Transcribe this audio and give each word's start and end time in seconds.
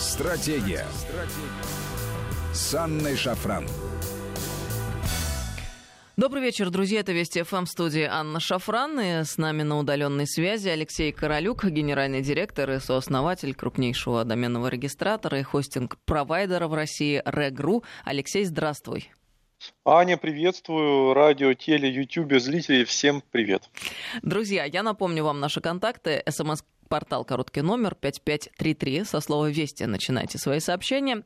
Стратегия. 0.00 0.86
Стратегия. 0.94 2.54
С 2.54 2.74
Анной 2.74 3.16
Шафран. 3.16 3.66
Добрый 6.16 6.40
вечер, 6.40 6.70
друзья. 6.70 7.00
Это 7.00 7.12
Вести 7.12 7.42
ФМ 7.42 7.66
студии 7.66 8.04
Анна 8.04 8.40
Шафран. 8.40 8.98
И 8.98 9.24
с 9.24 9.36
нами 9.36 9.62
на 9.62 9.78
удаленной 9.78 10.26
связи 10.26 10.68
Алексей 10.70 11.12
Королюк, 11.12 11.66
генеральный 11.66 12.22
директор 12.22 12.70
и 12.70 12.78
сооснователь 12.78 13.54
крупнейшего 13.54 14.24
доменного 14.24 14.68
регистратора 14.68 15.38
и 15.38 15.42
хостинг-провайдера 15.42 16.66
в 16.66 16.72
России 16.72 17.20
РЭГРУ. 17.22 17.84
Алексей, 18.06 18.46
здравствуй. 18.46 19.12
Аня, 19.84 20.16
приветствую. 20.16 21.12
Радио, 21.12 21.52
теле, 21.52 21.90
ютубе, 21.90 22.40
зрители, 22.40 22.84
всем 22.84 23.22
привет. 23.30 23.68
Друзья, 24.22 24.64
я 24.64 24.82
напомню 24.82 25.24
вам 25.24 25.40
наши 25.40 25.60
контакты. 25.60 26.22
СМС 26.26 26.62
портал 26.90 27.24
короткий 27.24 27.62
номер 27.62 27.94
5533. 27.94 29.04
Со 29.04 29.20
слова 29.20 29.48
«Вести» 29.48 29.84
начинайте 29.84 30.38
свои 30.38 30.58
сообщения. 30.58 31.22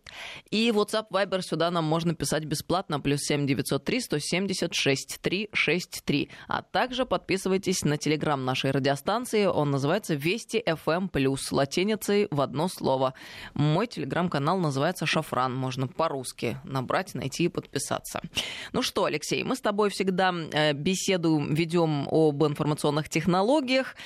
И 0.51 0.69
WhatsApp, 0.69 1.07
Viber 1.11 1.41
сюда 1.41 1.71
нам 1.71 1.85
можно 1.85 2.15
писать 2.15 2.45
бесплатно. 2.45 3.01
Плюс 3.01 3.21
7 3.23 3.47
903 3.47 4.01
176 4.01 5.19
363. 5.23 6.31
А 6.49 6.63
также 6.63 7.07
подписывайтесь 7.07 7.83
на 7.83 7.97
телеграм 7.97 8.45
нашей 8.45 8.73
радиостанции. 8.73 9.47
Он 9.47 9.71
называется 9.71 10.15
«Вести 10.15 10.63
FM+,» 10.65 11.09
латиницей 11.51 12.29
в 12.31 12.43
одно 12.43 12.69
слово. 12.69 13.15
Мой 13.55 13.87
телеграм-канал 13.87 14.59
называется 14.59 15.07
«Шафран». 15.07 15.55
Можно 15.55 15.89
по-русски 15.89 16.59
набрать, 16.65 17.15
найти 17.15 17.45
и 17.45 17.49
подписаться. 17.49 18.21
Ну 18.73 18.83
что, 18.83 19.07
Алексей, 19.07 19.43
мы 19.43 19.57
с 19.57 19.61
тобой 19.63 19.89
всегда 19.89 20.35
э, 20.53 20.75
беседу 20.75 21.43
ведем 21.49 22.07
об 22.11 22.45
информационных 22.45 23.09
технологиях, 23.09 23.97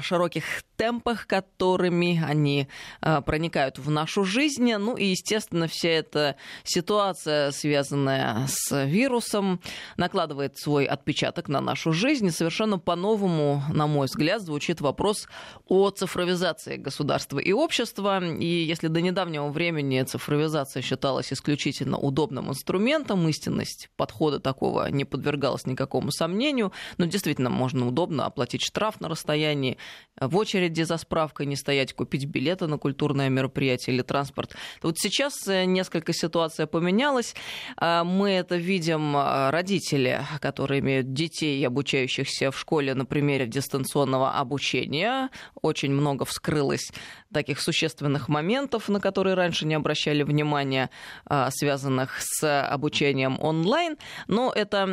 широких 0.00 0.64
темпах 0.78 1.26
которыми 1.26 2.22
они 2.24 2.68
э, 3.02 3.20
проникают 3.20 3.78
в 3.78 3.90
нашу 3.90 4.24
жизнь. 4.24 4.72
Ну 4.76 4.96
и, 4.96 5.06
естественно, 5.06 5.66
вся 5.66 5.88
эта 5.88 6.36
ситуация, 6.64 7.50
связанная 7.50 8.46
с 8.48 8.84
вирусом, 8.84 9.60
накладывает 9.96 10.56
свой 10.56 10.86
отпечаток 10.86 11.48
на 11.48 11.60
нашу 11.60 11.92
жизнь. 11.92 12.30
Совершенно 12.30 12.78
по-новому, 12.78 13.62
на 13.72 13.86
мой 13.86 14.06
взгляд, 14.06 14.40
звучит 14.40 14.80
вопрос 14.80 15.28
о 15.66 15.90
цифровизации 15.90 16.76
государства 16.76 17.40
и 17.40 17.52
общества. 17.52 18.24
И 18.24 18.46
если 18.46 18.86
до 18.86 19.00
недавнего 19.00 19.48
времени 19.48 20.00
цифровизация 20.02 20.80
считалась 20.80 21.32
исключительно 21.32 21.98
удобным 21.98 22.50
инструментом, 22.50 23.28
истинность 23.28 23.90
подхода 23.96 24.38
такого 24.38 24.88
не 24.90 25.04
подвергалась 25.04 25.66
никакому 25.66 26.12
сомнению, 26.12 26.72
но 26.98 27.06
действительно 27.06 27.50
можно 27.50 27.88
удобно 27.88 28.26
оплатить 28.26 28.62
штраф 28.62 29.00
на 29.00 29.08
расстоянии, 29.08 29.76
в 30.20 30.36
очереди 30.36 30.67
очереди 30.68 30.82
за 30.82 30.98
справкой 30.98 31.46
не 31.46 31.56
стоять, 31.56 31.92
купить 31.94 32.26
билеты 32.26 32.66
на 32.66 32.78
культурное 32.78 33.30
мероприятие 33.30 33.94
или 33.96 34.02
транспорт. 34.02 34.54
Вот 34.82 34.98
сейчас 34.98 35.48
э, 35.48 35.64
несколько 35.64 36.12
ситуация 36.12 36.66
поменялась. 36.66 37.34
А, 37.76 38.04
мы 38.04 38.30
это 38.30 38.56
видим, 38.56 39.14
а, 39.16 39.50
родители, 39.50 40.20
которые 40.40 40.80
имеют 40.80 41.12
детей, 41.12 41.66
обучающихся 41.66 42.50
в 42.50 42.58
школе 42.58 42.94
на 42.94 43.04
примере 43.04 43.46
дистанционного 43.46 44.32
обучения. 44.32 45.30
Очень 45.62 45.92
много 45.92 46.24
вскрылось 46.24 46.92
таких 47.32 47.60
существенных 47.60 48.28
моментов, 48.28 48.88
на 48.88 49.00
которые 49.00 49.34
раньше 49.34 49.66
не 49.66 49.74
обращали 49.74 50.22
внимания, 50.22 50.90
а, 51.24 51.50
связанных 51.50 52.20
с 52.20 52.68
обучением 52.72 53.38
онлайн. 53.40 53.96
Но 54.28 54.52
это 54.54 54.86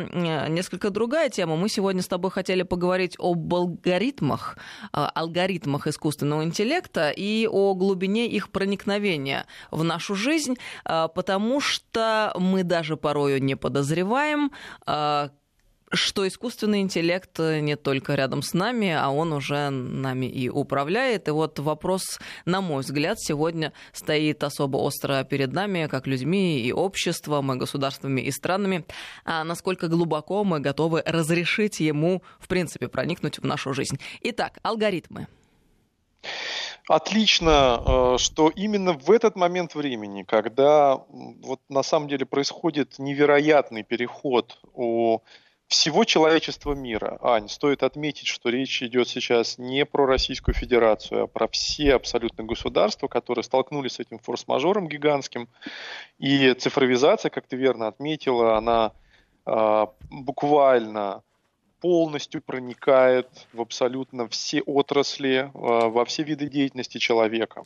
несколько 0.48 0.90
другая 0.90 1.28
тема. 1.28 1.56
Мы 1.56 1.68
сегодня 1.68 2.00
с 2.00 2.08
тобой 2.08 2.30
хотели 2.30 2.62
поговорить 2.62 3.16
об 3.18 3.54
алгоритмах, 3.54 4.56
алгоритмах 4.92 5.65
искусственного 5.66 6.44
интеллекта 6.44 7.10
и 7.10 7.46
о 7.50 7.74
глубине 7.74 8.26
их 8.26 8.50
проникновения 8.50 9.46
в 9.70 9.84
нашу 9.84 10.14
жизнь, 10.14 10.56
а, 10.84 11.08
потому 11.08 11.60
что 11.60 12.32
мы 12.38 12.62
даже 12.62 12.96
порою 12.96 13.42
не 13.42 13.56
подозреваем, 13.56 14.52
а, 14.86 15.30
что 15.92 16.26
искусственный 16.26 16.80
интеллект 16.80 17.38
не 17.38 17.76
только 17.76 18.14
рядом 18.14 18.42
с 18.42 18.54
нами, 18.54 18.90
а 18.92 19.10
он 19.10 19.32
уже 19.32 19.70
нами 19.70 20.26
и 20.26 20.48
управляет. 20.48 21.28
И 21.28 21.30
вот 21.30 21.58
вопрос, 21.58 22.18
на 22.44 22.60
мой 22.60 22.82
взгляд, 22.82 23.20
сегодня 23.20 23.72
стоит 23.92 24.42
особо 24.42 24.78
остро 24.78 25.24
перед 25.24 25.52
нами, 25.52 25.86
как 25.86 26.06
людьми 26.06 26.60
и 26.60 26.72
обществом, 26.72 27.52
и 27.52 27.56
государствами, 27.56 28.20
и 28.20 28.30
странами, 28.30 28.84
а 29.24 29.44
насколько 29.44 29.88
глубоко 29.88 30.44
мы 30.44 30.60
готовы 30.60 31.02
разрешить 31.04 31.80
ему, 31.80 32.22
в 32.38 32.48
принципе, 32.48 32.88
проникнуть 32.88 33.38
в 33.38 33.44
нашу 33.44 33.72
жизнь. 33.72 33.98
Итак, 34.22 34.58
алгоритмы. 34.62 35.28
Отлично, 36.88 37.82
э, 37.84 38.18
что 38.18 38.48
именно 38.48 38.92
в 38.92 39.10
этот 39.10 39.34
момент 39.34 39.74
времени, 39.74 40.22
когда 40.22 41.02
вот 41.08 41.60
на 41.68 41.82
самом 41.82 42.08
деле 42.08 42.26
происходит 42.26 42.98
невероятный 42.98 43.82
переход 43.82 44.60
у 44.72 45.20
всего 45.66 46.04
человечества 46.04 46.74
мира. 46.74 47.18
Ань, 47.22 47.48
стоит 47.48 47.82
отметить, 47.82 48.28
что 48.28 48.50
речь 48.50 48.82
идет 48.84 49.08
сейчас 49.08 49.58
не 49.58 49.84
про 49.84 50.06
Российскую 50.06 50.54
Федерацию, 50.54 51.24
а 51.24 51.26
про 51.26 51.48
все 51.48 51.94
абсолютно 51.94 52.44
государства, 52.44 53.08
которые 53.08 53.42
столкнулись 53.42 53.94
с 53.94 54.00
этим 54.00 54.20
форс-мажором 54.20 54.88
гигантским. 54.88 55.48
И 56.18 56.54
цифровизация, 56.54 57.30
как 57.30 57.48
ты 57.48 57.56
верно 57.56 57.88
отметила, 57.88 58.56
она 58.56 58.92
э, 59.44 59.86
буквально 60.08 61.24
полностью 61.80 62.42
проникает 62.42 63.28
в 63.52 63.60
абсолютно 63.60 64.28
все 64.28 64.62
отрасли, 64.62 65.50
э, 65.52 65.88
во 65.88 66.04
все 66.04 66.22
виды 66.22 66.48
деятельности 66.48 66.98
человека. 66.98 67.64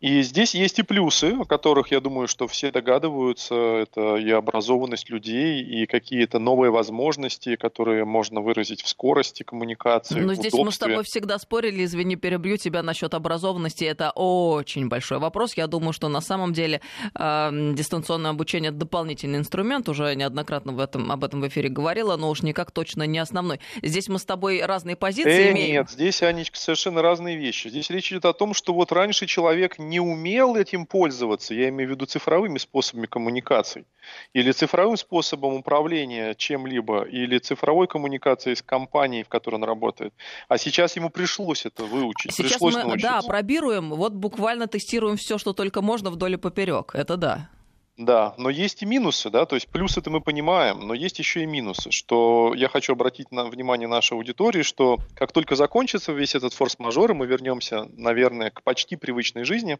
И 0.00 0.22
здесь 0.22 0.54
есть 0.54 0.78
и 0.78 0.82
плюсы, 0.82 1.36
о 1.38 1.44
которых, 1.44 1.90
я 1.90 2.00
думаю, 2.00 2.28
что 2.28 2.46
все 2.46 2.70
догадываются. 2.70 3.54
Это 3.54 4.16
и 4.16 4.30
образованность 4.30 5.10
людей, 5.10 5.62
и 5.62 5.86
какие-то 5.86 6.38
новые 6.38 6.70
возможности, 6.70 7.56
которые 7.56 8.04
можно 8.04 8.40
выразить 8.40 8.82
в 8.82 8.88
скорости 8.88 9.42
коммуникации. 9.42 10.20
Но 10.20 10.34
здесь 10.34 10.52
удобстве. 10.52 10.64
мы 10.64 10.72
с 10.72 10.78
тобой 10.78 11.04
всегда 11.04 11.38
спорили, 11.38 11.84
извини, 11.84 12.16
перебью 12.16 12.56
тебя 12.56 12.82
насчет 12.82 13.14
образованности. 13.14 13.84
Это 13.84 14.10
очень 14.10 14.88
большой 14.88 15.18
вопрос. 15.18 15.54
Я 15.56 15.66
думаю, 15.66 15.92
что 15.92 16.08
на 16.08 16.20
самом 16.20 16.52
деле 16.52 16.80
э, 17.14 17.72
дистанционное 17.74 18.30
обучение 18.30 18.70
дополнительный 18.70 19.38
инструмент. 19.38 19.88
Уже 19.88 20.14
неоднократно 20.14 20.72
в 20.72 20.80
этом, 20.80 21.10
об 21.10 21.24
этом 21.24 21.40
в 21.40 21.48
эфире 21.48 21.68
говорила, 21.68 22.16
но 22.16 22.30
уж 22.30 22.42
никак 22.42 22.70
точно 22.70 23.04
не 23.04 23.18
основной. 23.18 23.60
Здесь 23.82 24.08
мы 24.08 24.18
с 24.18 24.24
тобой 24.24 24.62
разные 24.62 24.96
позиции 24.96 25.48
э, 25.48 25.52
имеем. 25.52 25.72
Нет, 25.72 25.90
здесь, 25.90 26.22
Анечка, 26.22 26.58
совершенно 26.58 27.02
разные 27.02 27.36
вещи. 27.36 27.68
Здесь 27.68 27.90
речь 27.90 28.12
идет 28.12 28.24
о 28.24 28.32
том, 28.32 28.54
что 28.54 28.74
вот 28.74 28.92
раньше 28.92 29.26
человек 29.26 29.78
не 29.88 30.00
умел 30.00 30.56
этим 30.56 30.86
пользоваться, 30.86 31.54
я 31.54 31.68
имею 31.68 31.90
в 31.90 31.92
виду 31.92 32.06
цифровыми 32.06 32.58
способами 32.58 33.06
коммуникаций, 33.06 33.84
или 34.32 34.52
цифровым 34.52 34.96
способом 34.96 35.54
управления 35.54 36.34
чем-либо, 36.34 37.04
или 37.04 37.38
цифровой 37.38 37.86
коммуникацией 37.86 38.56
с 38.56 38.62
компанией, 38.62 39.22
в 39.22 39.28
которой 39.28 39.56
он 39.56 39.64
работает. 39.64 40.12
А 40.48 40.58
сейчас 40.58 40.96
ему 40.96 41.10
пришлось 41.10 41.66
это 41.66 41.84
выучить. 41.84 42.32
Сейчас 42.32 42.52
пришлось 42.52 42.74
мы, 42.74 42.82
научиться. 42.82 43.08
да, 43.08 43.22
пробируем, 43.22 43.90
вот 43.90 44.12
буквально 44.12 44.66
тестируем 44.66 45.16
все, 45.16 45.38
что 45.38 45.52
только 45.52 45.82
можно 45.82 46.10
вдоль 46.10 46.34
и 46.34 46.36
поперек. 46.36 46.94
Это 46.94 47.16
да. 47.16 47.48
Да, 47.96 48.34
но 48.38 48.50
есть 48.50 48.82
и 48.82 48.86
минусы, 48.86 49.30
да, 49.30 49.46
то 49.46 49.54
есть 49.54 49.68
плюсы 49.68 50.00
это 50.00 50.10
мы 50.10 50.20
понимаем, 50.20 50.80
но 50.80 50.94
есть 50.94 51.20
еще 51.20 51.44
и 51.44 51.46
минусы, 51.46 51.92
что 51.92 52.52
я 52.56 52.68
хочу 52.68 52.92
обратить 52.92 53.30
на 53.30 53.44
внимание 53.44 53.86
нашей 53.86 54.14
аудитории, 54.14 54.62
что 54.62 54.98
как 55.14 55.30
только 55.30 55.54
закончится 55.54 56.10
весь 56.10 56.34
этот 56.34 56.54
форс-мажор, 56.54 57.12
и 57.12 57.14
мы 57.14 57.26
вернемся, 57.26 57.88
наверное, 57.96 58.50
к 58.50 58.64
почти 58.64 58.96
привычной 58.96 59.44
жизни, 59.44 59.78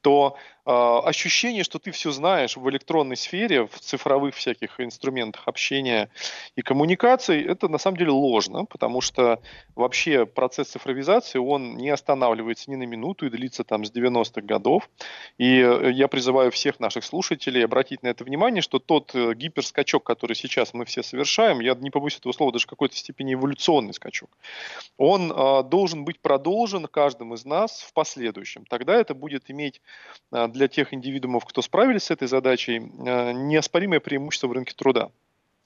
то 0.00 0.36
ощущение, 0.64 1.64
что 1.64 1.78
ты 1.78 1.90
все 1.90 2.12
знаешь 2.12 2.56
в 2.56 2.70
электронной 2.70 3.16
сфере, 3.16 3.66
в 3.66 3.78
цифровых 3.80 4.34
всяких 4.34 4.80
инструментах 4.80 5.48
общения 5.48 6.08
и 6.56 6.62
коммуникаций, 6.62 7.42
это 7.42 7.68
на 7.68 7.78
самом 7.78 7.96
деле 7.96 8.10
ложно, 8.10 8.64
потому 8.64 9.00
что 9.00 9.40
вообще 9.74 10.26
процесс 10.26 10.68
цифровизации, 10.68 11.38
он 11.38 11.76
не 11.76 11.90
останавливается 11.90 12.70
ни 12.70 12.76
на 12.76 12.84
минуту 12.84 13.26
и 13.26 13.30
длится 13.30 13.64
там 13.64 13.84
с 13.84 13.92
90-х 13.92 14.42
годов, 14.42 14.88
и 15.38 15.60
э, 15.60 15.90
я 15.92 16.08
призываю 16.08 16.50
всех 16.50 16.80
наших 16.80 17.04
слушателей 17.04 17.64
обратить 17.64 18.02
на 18.02 18.08
это 18.08 18.24
внимание, 18.24 18.62
что 18.62 18.78
тот 18.78 19.14
э, 19.14 19.34
гиперскачок, 19.34 20.04
который 20.04 20.34
сейчас 20.34 20.74
мы 20.74 20.84
все 20.84 21.02
совершаем, 21.02 21.60
я 21.60 21.74
не 21.74 21.90
побоюсь 21.90 22.16
этого 22.18 22.32
слова, 22.32 22.52
даже 22.52 22.66
в 22.66 22.70
какой-то 22.70 22.96
степени 22.96 23.34
эволюционный 23.34 23.94
скачок, 23.94 24.30
он 24.96 25.32
э, 25.32 25.62
должен 25.64 26.04
быть 26.04 26.20
продолжен 26.20 26.86
каждым 26.86 27.34
из 27.34 27.44
нас 27.44 27.82
в 27.82 27.92
последующем. 27.92 28.64
Тогда 28.66 28.94
это 28.94 29.14
будет 29.14 29.50
иметь 29.50 29.80
э, 30.30 30.48
для 30.52 30.68
тех 30.68 30.94
индивидуумов, 30.94 31.44
кто 31.44 31.62
справились 31.62 32.04
с 32.04 32.10
этой 32.10 32.28
задачей, 32.28 32.78
э, 32.78 33.32
неоспоримое 33.32 34.00
преимущество 34.00 34.48
в 34.48 34.52
рынке 34.52 34.74
труда. 34.74 35.10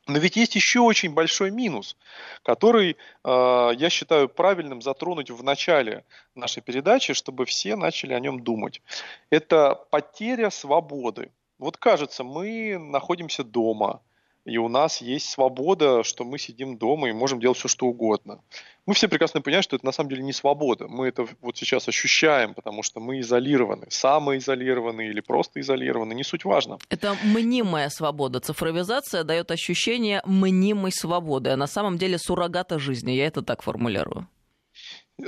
Но 0.06 0.18
ведь 0.18 0.36
есть 0.36 0.54
еще 0.54 0.80
очень 0.80 1.12
большой 1.12 1.50
минус, 1.50 1.96
который 2.44 2.96
э, 3.24 3.70
я 3.76 3.90
считаю 3.90 4.28
правильным 4.28 4.80
затронуть 4.80 5.30
в 5.30 5.42
начале 5.42 6.04
нашей 6.36 6.62
передачи, 6.62 7.12
чтобы 7.12 7.44
все 7.44 7.74
начали 7.74 8.14
о 8.14 8.20
нем 8.20 8.40
думать. 8.40 8.82
Это 9.30 9.74
потеря 9.90 10.50
свободы. 10.50 11.30
Вот 11.58 11.76
кажется, 11.76 12.22
мы 12.22 12.78
находимся 12.78 13.42
дома, 13.42 14.00
и 14.46 14.58
у 14.58 14.68
нас 14.68 15.00
есть 15.00 15.28
свобода, 15.28 16.04
что 16.04 16.24
мы 16.24 16.38
сидим 16.38 16.78
дома 16.78 17.08
и 17.08 17.12
можем 17.12 17.40
делать 17.40 17.58
все, 17.58 17.66
что 17.66 17.86
угодно. 17.86 18.40
Мы 18.86 18.94
все 18.94 19.08
прекрасно 19.08 19.40
понимаем, 19.40 19.64
что 19.64 19.74
это 19.74 19.84
на 19.84 19.90
самом 19.90 20.08
деле 20.08 20.22
не 20.22 20.32
свобода. 20.32 20.86
Мы 20.86 21.08
это 21.08 21.26
вот 21.40 21.56
сейчас 21.56 21.88
ощущаем, 21.88 22.54
потому 22.54 22.84
что 22.84 23.00
мы 23.00 23.18
изолированы, 23.18 23.86
самоизолированы 23.90 25.08
или 25.08 25.20
просто 25.20 25.60
изолированы, 25.60 26.14
не 26.14 26.22
суть 26.22 26.44
важно. 26.44 26.78
Это 26.88 27.16
мнимая 27.24 27.88
свобода. 27.88 28.38
Цифровизация 28.38 29.24
дает 29.24 29.50
ощущение 29.50 30.22
мнимой 30.24 30.92
свободы, 30.92 31.50
а 31.50 31.56
на 31.56 31.66
самом 31.66 31.98
деле 31.98 32.16
суррогата 32.16 32.78
жизни. 32.78 33.10
Я 33.10 33.26
это 33.26 33.42
так 33.42 33.62
формулирую. 33.62 34.28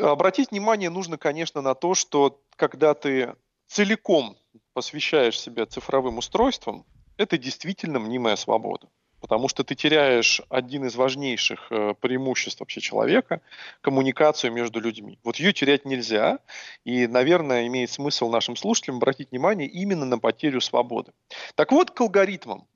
Обратить 0.00 0.52
внимание 0.52 0.90
нужно, 0.90 1.18
конечно, 1.18 1.60
на 1.60 1.74
то, 1.74 1.94
что 1.94 2.40
когда 2.54 2.94
ты 2.94 3.34
целиком 3.66 4.36
посвящаешь 4.74 5.40
себя 5.40 5.66
цифровым 5.66 6.18
устройствам, 6.18 6.86
это 7.16 7.36
действительно 7.36 7.98
мнимая 7.98 8.36
свобода. 8.36 8.88
Потому 9.20 9.48
что 9.48 9.64
ты 9.64 9.74
теряешь 9.74 10.40
один 10.48 10.84
из 10.84 10.94
важнейших 10.94 11.66
э, 11.70 11.94
преимуществ 12.00 12.60
вообще 12.60 12.80
человека– 12.80 13.40
коммуникацию 13.80 14.52
между 14.52 14.80
людьми. 14.80 15.18
Вот 15.24 15.36
ее 15.36 15.52
терять 15.52 15.84
нельзя, 15.84 16.38
и, 16.84 17.06
наверное, 17.06 17.66
имеет 17.66 17.90
смысл 17.90 18.30
нашим 18.30 18.54
слушателям 18.54 18.96
обратить 18.96 19.30
внимание 19.30 19.68
именно 19.68 20.04
на 20.04 20.18
потерю 20.18 20.60
свободы. 20.60 21.12
Так 21.56 21.72
вот, 21.72 21.90
к 21.90 22.00
алгоритмам. 22.00 22.66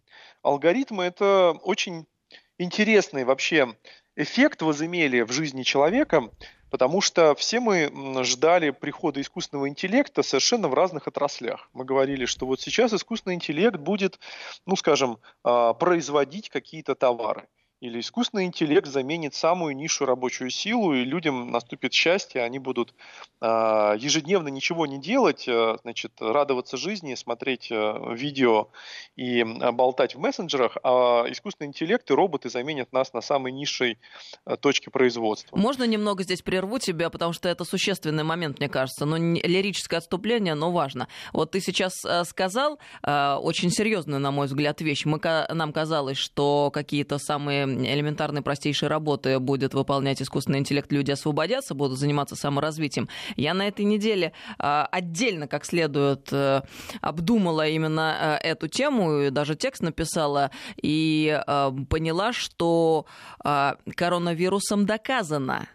Алгоритмы– 0.43 1.05
это 1.06 1.56
очень 1.62 2.06
интересный 2.59 3.25
вообще 3.25 3.77
эффект 4.17 4.62
возымели 4.62 5.23
в 5.23 5.31
жизни 5.31 5.62
человека– 5.62 6.29
потому 6.72 7.02
что 7.02 7.34
все 7.34 7.60
мы 7.60 7.92
ждали 8.24 8.70
прихода 8.70 9.20
искусственного 9.20 9.69
интеллекта 9.69 10.22
совершенно 10.22 10.69
в 10.69 10.74
разных 10.74 11.06
отраслях. 11.06 11.69
Мы 11.74 11.84
говорили, 11.84 12.24
что 12.24 12.46
вот 12.46 12.62
сейчас 12.62 12.94
искусственный 12.94 13.34
интеллект 13.34 13.76
будет, 13.76 14.19
ну 14.64 14.74
скажем, 14.74 15.19
а, 15.44 15.74
производить 15.74 16.48
какие-то 16.48 16.94
товары 16.94 17.46
или 17.82 17.99
искусственный 17.99 18.44
интеллект 18.44 18.87
заменит 18.87 19.34
самую 19.34 19.75
низшую 19.75 20.06
рабочую 20.06 20.50
силу, 20.50 20.94
и 20.94 21.05
людям 21.05 21.50
наступит 21.50 21.93
счастье, 21.93 22.44
они 22.44 22.61
будут 22.61 22.94
э, 23.40 23.44
ежедневно 23.99 24.49
ничего 24.49 24.87
не 24.87 25.00
делать, 25.00 25.49
э, 25.49 25.76
значит, 25.82 26.12
радоваться 26.20 26.76
жизни, 26.76 27.17
смотреть 27.17 27.73
э, 27.73 28.14
видео 28.14 28.69
и 29.17 29.40
э, 29.40 29.73
болтать 29.73 30.14
в 30.14 30.20
мессенджерах, 30.20 30.76
а 30.84 31.25
искусственный 31.29 31.67
интеллект 31.67 32.08
и 32.08 32.14
роботы 32.14 32.50
заменят 32.50 32.93
нас 32.93 33.12
на 33.12 33.20
самой 33.20 33.50
низшей 33.50 33.99
э, 34.46 34.56
точке 34.56 34.93
производства. 34.93 35.56
Можно 35.56 35.82
немного 35.82 36.23
здесь 36.23 36.43
прерву 36.43 36.79
тебя, 36.79 37.11
потому 37.11 37.32
что 37.32 37.49
это 37.49 37.64
существенный 37.64 38.23
момент, 38.23 38.61
мне 38.61 38.69
кажется, 38.69 39.06
но 39.06 39.17
не 39.17 39.40
лирическое 39.40 39.99
отступление, 39.99 40.55
но 40.55 40.70
важно. 40.70 41.08
Вот 41.32 41.50
ты 41.50 41.61
сейчас 41.61 41.94
э, 42.05 42.23
сказал 42.26 42.79
э, 43.02 43.34
очень 43.43 43.70
серьезную, 43.70 44.20
на 44.20 44.31
мой 44.31 44.46
взгляд, 44.46 44.81
вещь. 44.81 45.05
Мы, 45.05 45.19
нам 45.49 45.73
казалось, 45.73 46.17
что 46.17 46.70
какие-то 46.73 47.19
самые 47.19 47.71
элементарной 47.72 48.42
простейшей 48.42 48.88
работы 48.88 49.38
будет 49.38 49.74
выполнять 49.74 50.22
искусственный 50.22 50.58
интеллект, 50.58 50.90
люди 50.92 51.10
освободятся, 51.10 51.74
будут 51.74 51.98
заниматься 51.98 52.36
саморазвитием. 52.36 53.08
Я 53.36 53.54
на 53.54 53.69
этой 53.69 53.84
неделе 53.84 54.32
а, 54.58 54.88
отдельно, 54.90 55.46
как 55.48 55.64
следует, 55.64 56.32
э, 56.32 56.62
обдумала 57.00 57.66
именно 57.69 58.38
э, 58.42 58.48
эту 58.48 58.69
тему, 58.69 59.20
и 59.20 59.30
даже 59.30 59.54
текст 59.54 59.82
написала, 59.82 60.50
и 60.80 61.40
э, 61.46 61.70
поняла, 61.88 62.32
что 62.32 63.06
коронавирусом 63.96 64.86
доказано, 64.86 65.69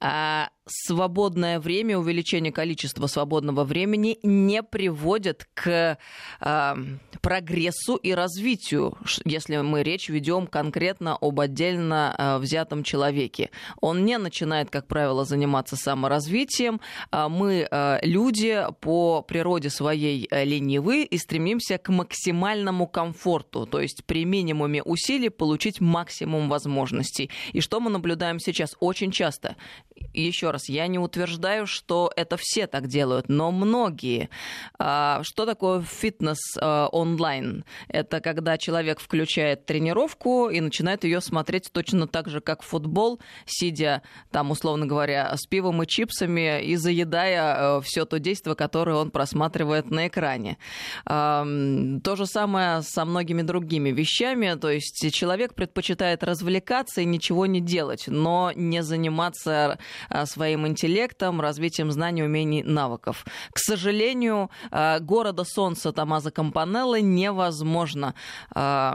а 0.00 0.50
свободное 0.70 1.60
время, 1.60 1.98
увеличение 1.98 2.52
количества 2.52 3.06
свободного 3.06 3.64
времени 3.64 4.18
не 4.22 4.62
приводит 4.62 5.48
к 5.54 5.98
э, 6.40 6.76
прогрессу 7.20 7.96
и 7.96 8.12
развитию, 8.12 8.96
если 9.24 9.56
мы 9.58 9.82
речь 9.82 10.08
ведем 10.08 10.46
конкретно 10.46 11.16
об 11.20 11.40
отдельно 11.40 12.14
э, 12.16 12.38
взятом 12.38 12.82
человеке. 12.82 13.50
Он 13.80 14.04
не 14.04 14.18
начинает, 14.18 14.70
как 14.70 14.86
правило, 14.86 15.24
заниматься 15.24 15.76
саморазвитием. 15.76 16.80
Э, 17.10 17.28
мы, 17.28 17.66
э, 17.70 17.98
люди, 18.02 18.64
по 18.80 19.22
природе 19.22 19.70
своей 19.70 20.26
э, 20.30 20.44
ленивы 20.44 21.04
и 21.04 21.18
стремимся 21.18 21.78
к 21.78 21.88
максимальному 21.88 22.86
комфорту, 22.86 23.66
то 23.66 23.80
есть 23.80 24.04
при 24.04 24.24
минимуме 24.24 24.82
усилий 24.82 25.30
получить 25.30 25.80
максимум 25.80 26.48
возможностей. 26.48 27.30
И 27.52 27.60
что 27.60 27.80
мы 27.80 27.90
наблюдаем 27.90 28.38
сейчас? 28.38 28.76
Очень 28.80 29.10
часто, 29.10 29.56
еще 30.14 30.50
раз, 30.50 30.57
раз, 30.58 30.68
я 30.68 30.86
не 30.86 30.98
утверждаю, 30.98 31.66
что 31.66 32.10
это 32.16 32.36
все 32.36 32.66
так 32.66 32.88
делают, 32.88 33.28
но 33.28 33.50
многие. 33.50 34.28
А, 34.78 35.20
что 35.22 35.46
такое 35.46 35.82
фитнес 35.82 36.38
а, 36.60 36.88
онлайн? 36.88 37.64
Это 37.88 38.20
когда 38.20 38.58
человек 38.58 39.00
включает 39.00 39.66
тренировку 39.66 40.48
и 40.48 40.60
начинает 40.60 41.04
ее 41.04 41.20
смотреть 41.20 41.70
точно 41.72 42.06
так 42.06 42.28
же, 42.28 42.40
как 42.40 42.62
футбол, 42.62 43.20
сидя 43.46 44.02
там, 44.30 44.50
условно 44.50 44.86
говоря, 44.86 45.34
с 45.36 45.46
пивом 45.46 45.82
и 45.82 45.86
чипсами 45.86 46.62
и 46.62 46.76
заедая 46.76 47.76
а, 47.76 47.80
все 47.80 48.04
то 48.04 48.18
действие, 48.18 48.56
которое 48.56 48.96
он 48.96 49.10
просматривает 49.10 49.90
на 49.90 50.08
экране. 50.08 50.58
То 51.04 52.14
же 52.16 52.26
самое 52.26 52.82
со 52.82 53.04
многими 53.04 53.42
другими 53.42 53.90
вещами, 53.90 54.56
то 54.60 54.70
есть 54.70 55.12
человек 55.12 55.54
предпочитает 55.54 56.24
развлекаться 56.24 57.00
и 57.00 57.04
ничего 57.04 57.46
не 57.46 57.60
делать, 57.60 58.04
но 58.08 58.52
не 58.54 58.82
заниматься 58.82 59.78
своей 60.24 60.47
своим 60.48 60.66
интеллектом, 60.66 61.42
развитием 61.42 61.92
знаний, 61.92 62.22
умений, 62.22 62.62
навыков. 62.62 63.26
К 63.52 63.58
сожалению, 63.58 64.50
э, 64.70 64.98
города 65.00 65.44
солнца 65.44 65.92
Томазо 65.92 66.30
Кампанеллы 66.30 67.02
невозможно 67.02 68.14
э, 68.54 68.92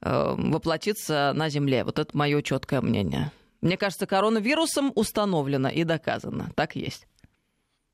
э, 0.00 0.34
воплотиться 0.38 1.32
на 1.34 1.50
Земле. 1.50 1.84
Вот 1.84 1.98
это 1.98 2.16
мое 2.16 2.40
четкое 2.40 2.80
мнение. 2.80 3.30
Мне 3.60 3.76
кажется, 3.76 4.06
коронавирусом 4.06 4.90
установлено 4.94 5.68
и 5.68 5.84
доказано. 5.84 6.50
Так 6.54 6.76
есть. 6.76 7.06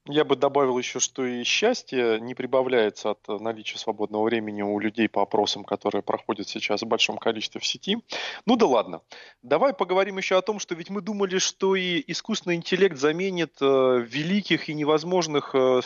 Я 0.08 0.24
бы 0.24 0.36
добавил 0.36 0.78
еще, 0.78 1.00
что 1.00 1.26
и 1.26 1.44
счастье 1.44 2.18
не 2.18 2.34
прибавляется 2.34 3.10
от 3.10 3.28
наличия 3.28 3.76
свободного 3.76 4.24
времени 4.24 4.62
у 4.62 4.78
людей 4.78 5.06
по 5.06 5.20
опросам, 5.20 5.64
которые 5.64 6.00
проходят 6.02 6.48
сейчас 6.48 6.80
в 6.80 6.86
большом 6.86 7.18
количестве 7.18 7.60
в 7.60 7.66
сети. 7.66 7.98
Ну 8.46 8.56
да 8.56 8.66
ладно. 8.66 9.02
Давай 9.42 9.74
поговорим 9.74 10.16
еще 10.16 10.38
о 10.38 10.42
том, 10.42 10.60
что 10.60 10.74
ведь 10.74 10.88
мы 10.88 11.02
думали, 11.02 11.36
что 11.36 11.76
и 11.76 12.02
искусственный 12.06 12.56
интеллект 12.56 12.96
заменит 12.96 13.56
э, 13.60 14.04
великих 14.08 14.70
и 14.70 14.74
невозможных 14.74 15.54
э, 15.54 15.82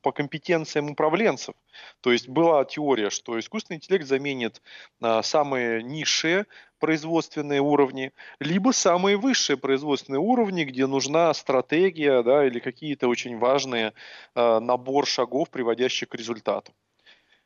по 0.00 0.12
компетенциям 0.12 0.90
управленцев. 0.92 1.56
То 2.00 2.12
есть 2.12 2.28
была 2.28 2.64
теория, 2.64 3.10
что 3.10 3.38
искусственный 3.38 3.76
интеллект 3.76 4.06
заменит 4.06 4.62
э, 5.00 5.22
самые 5.22 5.82
низшие 5.82 6.46
производственные 6.78 7.60
уровни, 7.60 8.12
либо 8.38 8.72
самые 8.72 9.16
высшие 9.16 9.56
производственные 9.56 10.20
уровни, 10.20 10.64
где 10.64 10.86
нужна 10.86 11.32
стратегия 11.34 12.22
да, 12.22 12.46
или 12.46 12.58
какие-то 12.58 13.08
очень 13.08 13.38
важные 13.38 13.92
э, 14.34 14.58
набор 14.60 15.06
шагов, 15.06 15.50
приводящих 15.50 16.08
к 16.08 16.14
результату. 16.14 16.72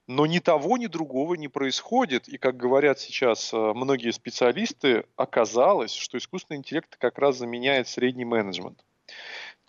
Но 0.07 0.27
ни 0.27 0.41
того, 0.41 0.77
ни 0.77 0.89
другого 0.89 1.35
не 1.35 1.47
происходит. 1.47 2.27
И, 2.27 2.37
как 2.37 2.57
говорят 2.57 2.99
сейчас 2.99 3.53
э, 3.53 3.57
многие 3.57 4.11
специалисты, 4.11 5.05
оказалось, 5.15 5.93
что 5.93 6.19
искусственный 6.19 6.59
интеллект 6.59 6.97
как 6.97 7.19
раз 7.19 7.37
заменяет 7.37 7.87
средний 7.87 8.25
менеджмент. 8.25 8.85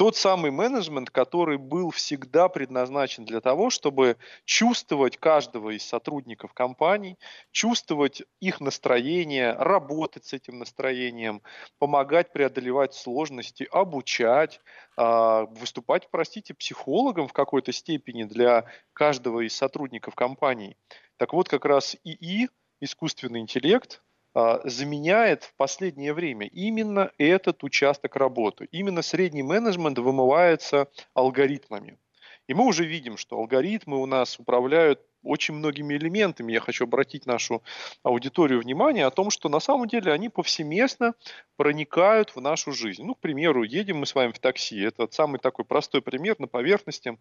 Тот 0.02 0.16
самый 0.16 0.50
менеджмент, 0.50 1.12
который 1.12 1.60
был 1.60 1.92
всегда 1.92 2.50
предназначен 2.50 3.24
для 3.24 3.40
того, 3.40 3.70
чтобы 3.70 4.18
чувствовать 4.46 5.18
каждого 5.18 5.78
из 5.78 5.84
сотрудников 5.84 6.54
компаний, 6.54 7.20
чувствовать 7.52 8.24
их 8.40 8.62
настроение, 8.62 9.54
работать 9.54 10.26
с 10.26 10.34
этим 10.34 10.58
настроением, 10.58 11.44
помогать 11.78 12.34
преодолевать 12.34 12.96
сложности, 12.96 13.68
обучать, 13.72 14.60
а, 14.98 15.46
выступать, 15.46 16.10
простите, 16.10 16.56
психологом 16.56 17.28
в 17.28 17.34
какой-то 17.34 17.72
степени 17.72 18.24
для 18.24 18.66
каждого 18.94 19.46
из 19.46 19.56
сотрудников 19.56 20.16
компании. 20.16 20.78
Так 21.18 21.32
вот, 21.32 21.48
как 21.48 21.64
раз 21.64 21.96
ИИ, 22.04 22.50
искусственный 22.80 23.42
интеллект, 23.42 24.02
заменяет 24.34 25.44
в 25.44 25.56
последнее 25.56 26.14
время 26.14 26.48
именно 26.48 27.12
этот 27.18 27.64
участок 27.64 28.16
работы. 28.16 28.68
Именно 28.72 29.02
средний 29.02 29.44
менеджмент 29.44 29.98
вымывается 30.00 30.88
алгоритмами. 31.14 31.98
И 32.48 32.54
мы 32.54 32.66
уже 32.66 32.86
видим, 32.86 33.18
что 33.18 33.38
алгоритмы 33.38 34.02
у 34.02 34.06
нас 34.06 34.40
управляют 34.40 35.02
очень 35.24 35.54
многими 35.54 35.94
элементами. 35.94 36.52
Я 36.52 36.60
хочу 36.60 36.86
обратить 36.86 37.26
нашу 37.26 37.64
аудиторию 38.04 38.60
внимание 38.60 39.06
о 39.06 39.12
том, 39.12 39.30
что 39.30 39.50
на 39.50 39.60
самом 39.60 39.88
деле 39.88 40.12
они 40.12 40.30
повсеместно 40.30 41.14
проникают 41.56 42.36
в 42.36 42.42
нашу 42.42 42.72
жизнь. 42.72 43.04
Ну, 43.04 43.16
к 43.16 43.20
примеру, 43.20 43.64
едем 43.64 43.98
мы 43.98 44.06
с 44.06 44.16
вами 44.16 44.32
в 44.32 44.40
такси. 44.40 44.80
Это 44.82 45.08
самый 45.12 45.40
такой 45.40 45.66
простой 45.66 46.02
пример 46.02 46.36
на 46.40 46.48
поверхности 46.48 47.18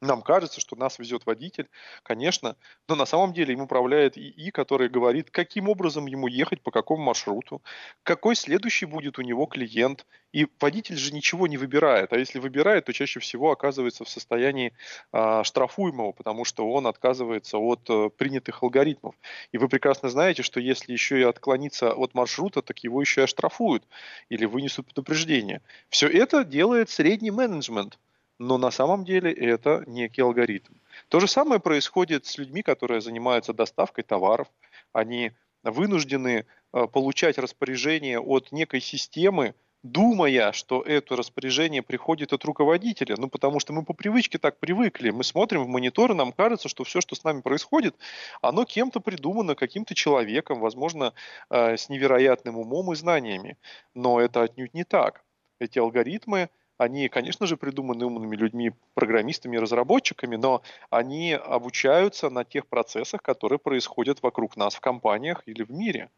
Нам 0.00 0.22
кажется, 0.22 0.60
что 0.60 0.76
нас 0.76 0.98
везет 0.98 1.26
водитель, 1.26 1.68
конечно, 2.02 2.56
но 2.88 2.94
на 2.94 3.04
самом 3.04 3.34
деле 3.34 3.52
им 3.52 3.60
управляет 3.60 4.16
ИИ, 4.16 4.50
который 4.50 4.88
говорит, 4.88 5.30
каким 5.30 5.68
образом 5.68 6.06
ему 6.06 6.26
ехать, 6.26 6.62
по 6.62 6.70
какому 6.70 7.02
маршруту, 7.02 7.60
какой 8.02 8.34
следующий 8.34 8.86
будет 8.86 9.18
у 9.18 9.22
него 9.22 9.44
клиент. 9.44 10.06
И 10.32 10.46
водитель 10.58 10.96
же 10.96 11.12
ничего 11.12 11.48
не 11.48 11.58
выбирает, 11.58 12.12
а 12.12 12.18
если 12.18 12.38
выбирает, 12.38 12.86
то 12.86 12.92
чаще 12.94 13.20
всего 13.20 13.50
оказывается 13.50 14.04
в 14.04 14.08
состоянии 14.08 14.72
э, 15.12 15.42
штрафуемого, 15.44 16.12
потому 16.12 16.44
что 16.44 16.70
он 16.70 16.86
отказывается 16.86 17.58
от 17.58 17.90
э, 17.90 18.10
принятых 18.16 18.62
алгоритмов. 18.62 19.16
И 19.52 19.58
вы 19.58 19.68
прекрасно 19.68 20.08
знаете, 20.08 20.42
что 20.42 20.60
если 20.60 20.92
еще 20.92 21.18
и 21.20 21.24
отклониться 21.24 21.92
от 21.92 22.14
маршрута, 22.14 22.62
так 22.62 22.78
его 22.84 23.00
еще 23.00 23.22
и 23.22 23.24
оштрафуют 23.24 23.84
или 24.28 24.46
вынесут 24.46 24.86
предупреждение. 24.86 25.60
Все 25.88 26.06
это 26.06 26.44
делает 26.44 26.88
средний 26.88 27.32
менеджмент– 27.32 27.98
но 28.40 28.56
на 28.56 28.70
самом 28.70 29.04
деле 29.04 29.30
это 29.30 29.84
некий 29.86 30.22
алгоритм. 30.22 30.72
То 31.08 31.20
же 31.20 31.28
самое 31.28 31.60
происходит 31.60 32.24
с 32.24 32.38
людьми, 32.38 32.62
которые 32.62 33.02
занимаются 33.02 33.52
доставкой 33.52 34.02
товаров. 34.02 34.48
Они 34.94 35.32
вынуждены 35.62 36.46
э, 36.72 36.86
получать 36.86 37.36
распоряжение 37.36 38.18
от 38.18 38.50
некой 38.50 38.80
системы, 38.80 39.54
думая, 39.82 40.52
что 40.52 40.80
это 40.80 41.16
распоряжение 41.16 41.82
приходит 41.82 42.32
от 42.32 42.42
руководителя. 42.46 43.16
Ну, 43.18 43.28
потому 43.28 43.60
что 43.60 43.74
мы 43.74 43.84
по 43.84 43.92
привычке 43.92 44.38
так 44.38 44.58
привыкли. 44.58 45.10
Мы 45.10 45.22
смотрим 45.22 45.64
в 45.64 45.68
монитор, 45.68 46.12
и 46.12 46.14
нам 46.14 46.32
кажется, 46.32 46.70
что 46.70 46.84
все, 46.84 47.02
что 47.02 47.14
с 47.14 47.24
нами 47.24 47.42
происходит, 47.42 47.94
оно 48.40 48.64
кем-то 48.64 49.00
придумано, 49.00 49.54
каким-то 49.54 49.94
человеком, 49.94 50.60
возможно, 50.60 51.12
э, 51.50 51.76
с 51.76 51.90
невероятным 51.90 52.56
умом 52.56 52.90
и 52.90 52.96
знаниями. 52.96 53.58
Но 53.94 54.18
это 54.18 54.44
отнюдь 54.44 54.72
не 54.72 54.84
так. 54.84 55.24
Эти 55.58 55.78
алгоритмы 55.78 56.48
они, 56.80 57.10
конечно 57.10 57.46
же, 57.46 57.58
придуманы 57.58 58.06
умными 58.06 58.34
людьми, 58.36 58.72
программистами 58.94 59.58
разработчиками, 59.58 60.36
но 60.36 60.62
они 60.88 61.34
обучаются 61.34 62.30
на 62.30 62.42
тех 62.42 62.66
процессах, 62.66 63.20
которые 63.20 63.58
происходят 63.58 64.22
вокруг 64.22 64.56
нас 64.56 64.74
в 64.74 64.80
компаниях 64.80 65.42
или 65.44 65.62
в 65.62 65.70
мире. 65.70 66.08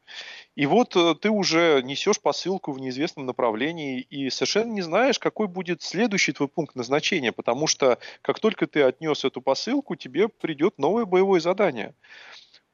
И 0.55 0.67
вот 0.67 0.95
э, 0.95 1.17
ты 1.21 1.31
уже 1.31 1.83
несешь 1.83 2.21
посылку 2.21 2.71
в 2.71 2.79
неизвестном 2.79 3.27
направлении 3.27 4.01
и 4.03 4.31
совершенно 4.31 4.71
не 4.71 4.83
знаешь, 4.83 5.19
какой 5.19 5.49
будет 5.49 5.83
следующий 5.83 6.31
твой 6.31 6.49
пункт 6.49 6.77
назначения, 6.77 7.33
потому 7.33 7.67
что 7.67 7.99
как 8.21 8.39
только 8.39 8.69
ты 8.69 8.83
отнес 8.83 9.25
эту 9.25 9.43
посылку, 9.43 9.97
тебе 9.97 10.29
придет 10.29 10.79
новое 10.79 11.07
боевое 11.07 11.41
задание. 11.41 11.93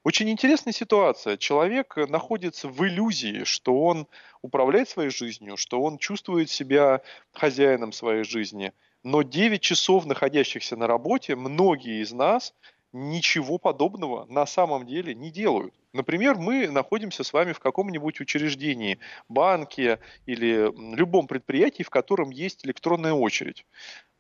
Очень 0.09 0.31
интересная 0.31 0.73
ситуация. 0.73 1.37
Человек 1.37 1.99
находится 2.09 2.67
в 2.67 2.83
иллюзии, 2.83 3.45
что 3.45 3.79
он 3.79 4.07
управляет 4.41 4.89
своей 4.89 5.11
жизнью, 5.11 5.59
что 5.59 5.83
он 5.83 5.99
чувствует 5.99 6.49
себя 6.49 7.03
хозяином 7.33 7.93
своей 7.93 8.25
жизни. 8.25 8.73
Но 9.03 9.21
9 9.21 9.61
часов, 9.61 10.07
находящихся 10.07 10.77
на 10.77 10.87
работе, 10.87 11.37
многие 11.37 12.01
из 12.03 12.13
нас 12.13 12.55
ничего 12.95 13.59
подобного 13.59 14.25
на 14.31 14.47
самом 14.47 14.87
деле 14.87 15.15
не 15.15 15.31
делают. 15.31 15.75
Например, 15.93 16.37
мы 16.37 16.69
находимся 16.69 17.25
с 17.25 17.33
вами 17.33 17.53
в 17.53 17.61
каком-нибудь 17.61 18.21
учреждении, 18.21 18.99
банке 19.29 20.01
или 20.27 20.71
любом 20.95 21.27
предприятии, 21.27 21.83
в 21.83 21.91
котором 21.91 22.31
есть 22.31 22.65
электронная 22.67 23.13
очередь. 23.15 23.65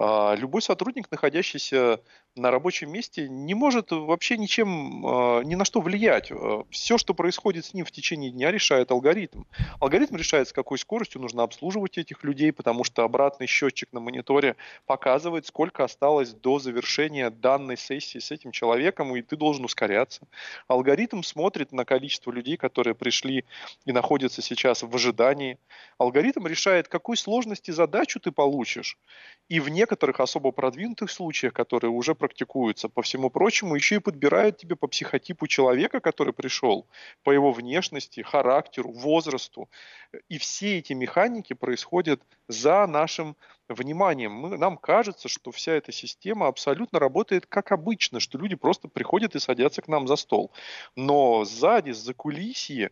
А, 0.01 0.35
любой 0.37 0.63
сотрудник, 0.63 1.11
находящийся 1.11 2.01
на 2.37 2.53
рабочем 2.53 2.91
месте, 2.93 3.29
не 3.29 3.55
может 3.55 3.91
вообще 3.91 4.39
ничем, 4.39 5.05
а, 5.05 5.41
ни 5.43 5.57
на 5.57 5.65
что 5.65 5.81
влиять. 5.81 6.31
А, 6.31 6.65
Все, 6.71 6.99
что 6.99 7.15
происходит 7.15 7.65
с 7.65 7.75
ним 7.75 7.85
в 7.85 7.91
течение 7.91 8.31
дня, 8.31 8.53
решает 8.53 8.93
алгоритм. 8.93 9.43
Алгоритм 9.81 10.15
решает, 10.15 10.49
с 10.49 10.53
какой 10.53 10.79
скоростью 10.79 11.21
нужно 11.21 11.43
обслуживать 11.43 11.99
этих 11.99 12.23
людей, 12.23 12.53
потому 12.53 12.85
что 12.85 13.03
обратный 13.03 13.49
счетчик 13.49 13.93
на 13.93 13.99
мониторе 13.99 14.55
показывает, 14.87 15.47
сколько 15.47 15.83
осталось 15.83 16.33
до 16.33 16.61
завершения 16.61 17.31
данной 17.31 17.77
сессии 17.77 18.19
с 18.19 18.31
этим 18.31 18.53
человеком, 18.53 19.17
и 19.17 19.23
ты 19.23 19.37
должен 19.37 19.65
ускоряться. 19.65 20.29
Алгоритм 20.69 21.23
смотрит 21.23 21.58
на 21.73 21.85
количество 21.85 22.31
людей, 22.31 22.57
которые 22.57 22.95
пришли 22.95 23.45
и 23.85 23.93
находятся 23.93 24.43
сейчас 24.43 24.83
в 24.83 24.95
ожидании. 24.95 25.59
Алгоритм 25.99 26.47
решает, 26.47 26.89
какой 26.89 27.17
сложности 27.17 27.71
задачу 27.71 28.21
ты 28.21 28.33
получишь, 28.33 28.99
и 29.49 29.61
в 29.61 29.69
некоторых 29.69 30.21
особо 30.21 30.53
продвинутых 30.53 31.11
случаях, 31.11 31.53
которые 31.53 31.91
уже 31.91 32.15
практикуются, 32.15 32.89
по 32.89 33.03
всему 33.03 33.31
прочему, 33.31 33.75
еще 33.75 33.97
и 33.97 34.01
подбирают 34.01 34.59
тебе 34.59 34.77
по 34.77 34.87
психотипу 34.87 35.47
человека, 35.47 36.01
который 36.01 36.33
пришел, 36.33 36.87
по 37.23 37.31
его 37.31 37.53
внешности, 37.53 38.21
характеру, 38.21 38.93
возрасту. 38.93 39.69
И 40.29 40.39
все 40.39 40.79
эти 40.79 40.93
механики 40.93 41.53
происходят 41.53 42.23
за 42.47 42.87
нашим 42.87 43.37
вниманием. 43.69 44.33
Мы, 44.33 44.57
нам 44.57 44.77
кажется, 44.77 45.29
что 45.29 45.51
вся 45.51 45.73
эта 45.73 45.93
система 45.93 46.47
абсолютно 46.47 46.99
работает 46.99 47.47
как 47.47 47.73
обычно, 47.73 48.21
что 48.21 48.39
люди 48.39 48.57
просто 48.57 48.89
приходят 48.89 49.35
и 49.35 49.41
садятся 49.41 49.83
к 49.83 49.89
нам 49.89 50.09
за 50.09 50.17
стол. 50.17 50.53
Но 50.97 51.45
сзади, 51.45 51.91
за 51.91 52.15
кулисье, 52.15 52.91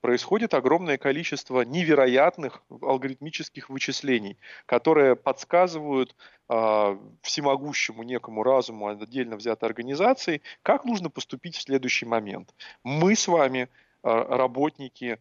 происходит 0.00 0.54
огромное 0.54 0.96
количество 0.98 1.62
невероятных 1.62 2.62
алгоритмических 2.68 3.68
вычислений, 3.68 4.38
которые 4.66 5.16
подсказывают 5.16 6.14
э, 6.48 6.98
всемогущему 7.22 8.02
некому 8.02 8.42
разуму 8.42 8.88
отдельно 8.88 9.36
взятой 9.36 9.68
организации, 9.68 10.42
как 10.62 10.84
нужно 10.84 11.10
поступить 11.10 11.56
в 11.56 11.62
следующий 11.62 12.06
момент. 12.06 12.54
Мы 12.84 13.16
с 13.16 13.26
вами, 13.26 13.62
э, 13.62 13.68
работники 14.02 15.18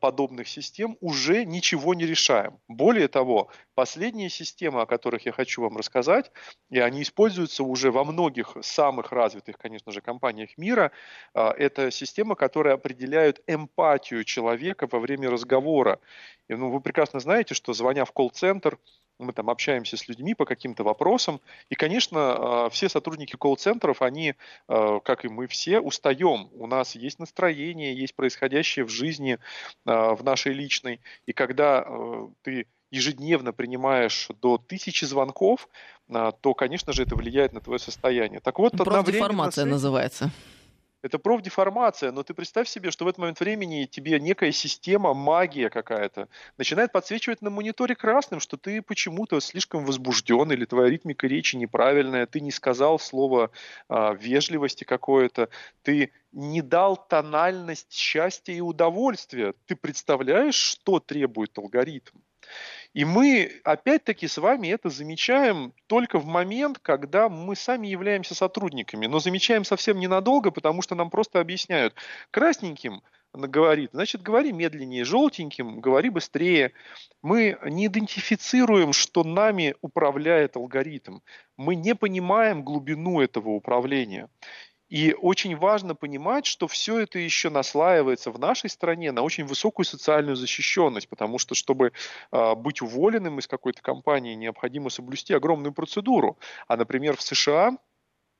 подобных 0.00 0.48
систем 0.48 0.96
уже 1.00 1.44
ничего 1.44 1.94
не 1.94 2.06
решаем. 2.06 2.58
Более 2.68 3.08
того, 3.08 3.50
последние 3.74 4.30
системы, 4.30 4.80
о 4.82 4.86
которых 4.86 5.26
я 5.26 5.32
хочу 5.32 5.62
вам 5.62 5.76
рассказать, 5.76 6.30
и 6.70 6.78
они 6.78 7.02
используются 7.02 7.64
уже 7.64 7.90
во 7.90 8.04
многих 8.04 8.56
самых 8.62 9.12
развитых, 9.12 9.58
конечно 9.58 9.92
же, 9.92 10.00
компаниях 10.00 10.56
мира, 10.56 10.92
а, 11.34 11.50
это 11.50 11.90
системы, 11.90 12.36
которые 12.36 12.74
определяют 12.74 13.40
эмпатию 13.46 14.24
человека 14.24 14.88
во 14.90 15.00
время 15.00 15.30
разговора. 15.30 16.00
И, 16.48 16.54
ну, 16.54 16.70
вы 16.70 16.80
прекрасно 16.80 17.20
знаете, 17.20 17.54
что 17.54 17.72
звоня 17.72 18.04
в 18.04 18.12
колл-центр, 18.12 18.78
мы 19.18 19.32
там 19.32 19.50
общаемся 19.50 19.96
с 19.96 20.08
людьми 20.08 20.34
по 20.34 20.44
каким-то 20.44 20.84
вопросам, 20.84 21.40
и, 21.68 21.74
конечно, 21.74 22.64
а, 22.64 22.68
все 22.70 22.88
сотрудники 22.88 23.36
колл-центров, 23.36 24.02
они, 24.02 24.34
а, 24.68 25.00
как 25.00 25.24
и 25.24 25.28
мы 25.28 25.46
все, 25.46 25.80
устаем. 25.80 26.48
У 26.52 26.66
нас 26.66 26.94
есть 26.94 27.18
настроение, 27.18 27.96
есть 27.96 28.14
происходящее 28.14 28.84
в 28.84 28.90
жизни, 28.90 29.38
а, 29.84 30.14
в 30.14 30.24
нашей 30.24 30.52
личной, 30.52 31.00
и 31.26 31.32
когда 31.32 31.86
ты 32.42 32.66
ежедневно 32.90 33.52
принимаешь 33.52 34.28
до 34.40 34.58
тысячи 34.58 35.04
звонков, 35.04 35.68
то, 36.08 36.54
конечно 36.54 36.92
же, 36.92 37.02
это 37.02 37.16
влияет 37.16 37.52
на 37.52 37.60
твое 37.60 37.78
состояние. 37.78 38.40
Так 38.40 38.58
вот, 38.58 38.72
Профдеформация 38.76 39.64
называется. 39.64 40.30
Это 41.04 41.18
профдеформация, 41.18 42.12
но 42.12 42.22
ты 42.22 42.32
представь 42.32 42.66
себе, 42.66 42.90
что 42.90 43.04
в 43.04 43.08
этот 43.08 43.18
момент 43.18 43.38
времени 43.38 43.84
тебе 43.84 44.18
некая 44.18 44.52
система, 44.52 45.12
магия 45.12 45.68
какая-то 45.68 46.30
начинает 46.56 46.92
подсвечивать 46.92 47.42
на 47.42 47.50
мониторе 47.50 47.94
красным, 47.94 48.40
что 48.40 48.56
ты 48.56 48.80
почему-то 48.80 49.38
слишком 49.40 49.84
возбужден 49.84 50.50
или 50.50 50.64
твоя 50.64 50.88
ритмика 50.88 51.26
речи 51.26 51.56
неправильная, 51.56 52.24
ты 52.24 52.40
не 52.40 52.50
сказал 52.50 52.98
слово 52.98 53.50
а, 53.86 54.14
вежливости 54.14 54.84
какое-то, 54.84 55.50
ты 55.82 56.10
не 56.32 56.62
дал 56.62 56.96
тональность 56.96 57.92
счастья 57.92 58.54
и 58.54 58.62
удовольствия. 58.62 59.52
Ты 59.66 59.76
представляешь, 59.76 60.54
что 60.54 61.00
требует 61.00 61.58
алгоритм? 61.58 62.16
И 62.94 63.04
мы, 63.04 63.60
опять-таки, 63.64 64.28
с 64.28 64.38
вами 64.38 64.68
это 64.68 64.88
замечаем 64.88 65.74
только 65.88 66.20
в 66.20 66.26
момент, 66.26 66.78
когда 66.80 67.28
мы 67.28 67.56
сами 67.56 67.88
являемся 67.88 68.36
сотрудниками. 68.36 69.06
Но 69.06 69.18
замечаем 69.18 69.64
совсем 69.64 69.98
ненадолго, 69.98 70.52
потому 70.52 70.80
что 70.80 70.94
нам 70.94 71.10
просто 71.10 71.40
объясняют. 71.40 71.94
Красненьким 72.30 73.02
говорит, 73.34 73.90
значит, 73.92 74.22
говори 74.22 74.52
медленнее, 74.52 75.04
желтеньким, 75.04 75.80
говори 75.80 76.08
быстрее. 76.08 76.72
Мы 77.20 77.58
не 77.64 77.86
идентифицируем, 77.86 78.92
что 78.92 79.24
нами 79.24 79.74
управляет 79.80 80.56
алгоритм. 80.56 81.18
Мы 81.56 81.74
не 81.74 81.96
понимаем 81.96 82.62
глубину 82.62 83.20
этого 83.20 83.50
управления. 83.50 84.28
И 84.88 85.14
очень 85.14 85.56
важно 85.56 85.94
понимать, 85.94 86.46
что 86.46 86.68
все 86.68 87.00
это 87.00 87.18
еще 87.18 87.50
наслаивается 87.50 88.30
в 88.30 88.38
нашей 88.38 88.68
стране 88.68 89.12
на 89.12 89.22
очень 89.22 89.44
высокую 89.44 89.86
социальную 89.86 90.36
защищенность, 90.36 91.08
потому 91.08 91.38
что, 91.38 91.54
чтобы 91.54 91.92
э, 92.32 92.54
быть 92.54 92.82
уволенным 92.82 93.38
из 93.38 93.46
какой-то 93.46 93.80
компании, 93.82 94.34
необходимо 94.34 94.90
соблюсти 94.90 95.32
огромную 95.32 95.72
процедуру. 95.72 96.38
А, 96.68 96.76
например, 96.76 97.16
в 97.16 97.22
США 97.22 97.78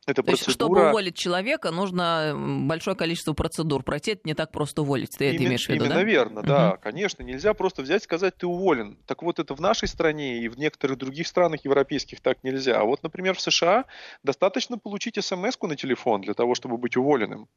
это 0.07 0.23
То 0.23 0.27
процедура... 0.31 0.49
есть, 0.49 0.51
чтобы 0.51 0.89
уволить 0.89 1.17
человека, 1.17 1.71
нужно 1.71 2.35
большое 2.37 2.97
количество 2.97 3.33
процедур 3.33 3.83
пройти. 3.83 4.13
Это 4.13 4.23
не 4.25 4.35
так 4.35 4.53
просто 4.53 4.83
уволить. 4.83 5.11
Ты 5.17 5.25
именно, 5.25 5.35
это 5.35 5.45
имеешь 5.45 5.67
в 5.67 5.69
виду, 5.69 5.85
именно 5.85 5.95
да? 5.97 6.03
верно, 6.03 6.41
угу. 6.41 6.49
да, 6.49 6.77
конечно. 6.77 7.23
Нельзя 7.23 7.55
просто 7.55 7.83
взять 7.83 8.03
и 8.03 8.05
сказать, 8.05 8.37
ты 8.37 8.47
уволен. 8.47 8.99
Так 9.07 9.23
вот, 9.23 9.39
это 9.39 9.55
в 9.55 9.61
нашей 9.61 9.89
стране 9.89 10.39
и 10.39 10.49
в 10.49 10.59
некоторых 10.59 10.99
других 10.99 11.27
странах 11.27 11.65
европейских 11.65 12.21
так 12.21 12.43
нельзя. 12.43 12.81
А 12.81 12.85
вот, 12.85 13.03
например, 13.03 13.35
в 13.35 13.41
США 13.41 13.85
достаточно 14.23 14.79
получить 14.79 15.23
смс 15.25 15.57
на 15.63 15.77
телефон 15.77 16.21
для 16.21 16.35
того, 16.35 16.55
чтобы 16.55 16.77
быть 16.77 16.97
уволенным. 16.97 17.49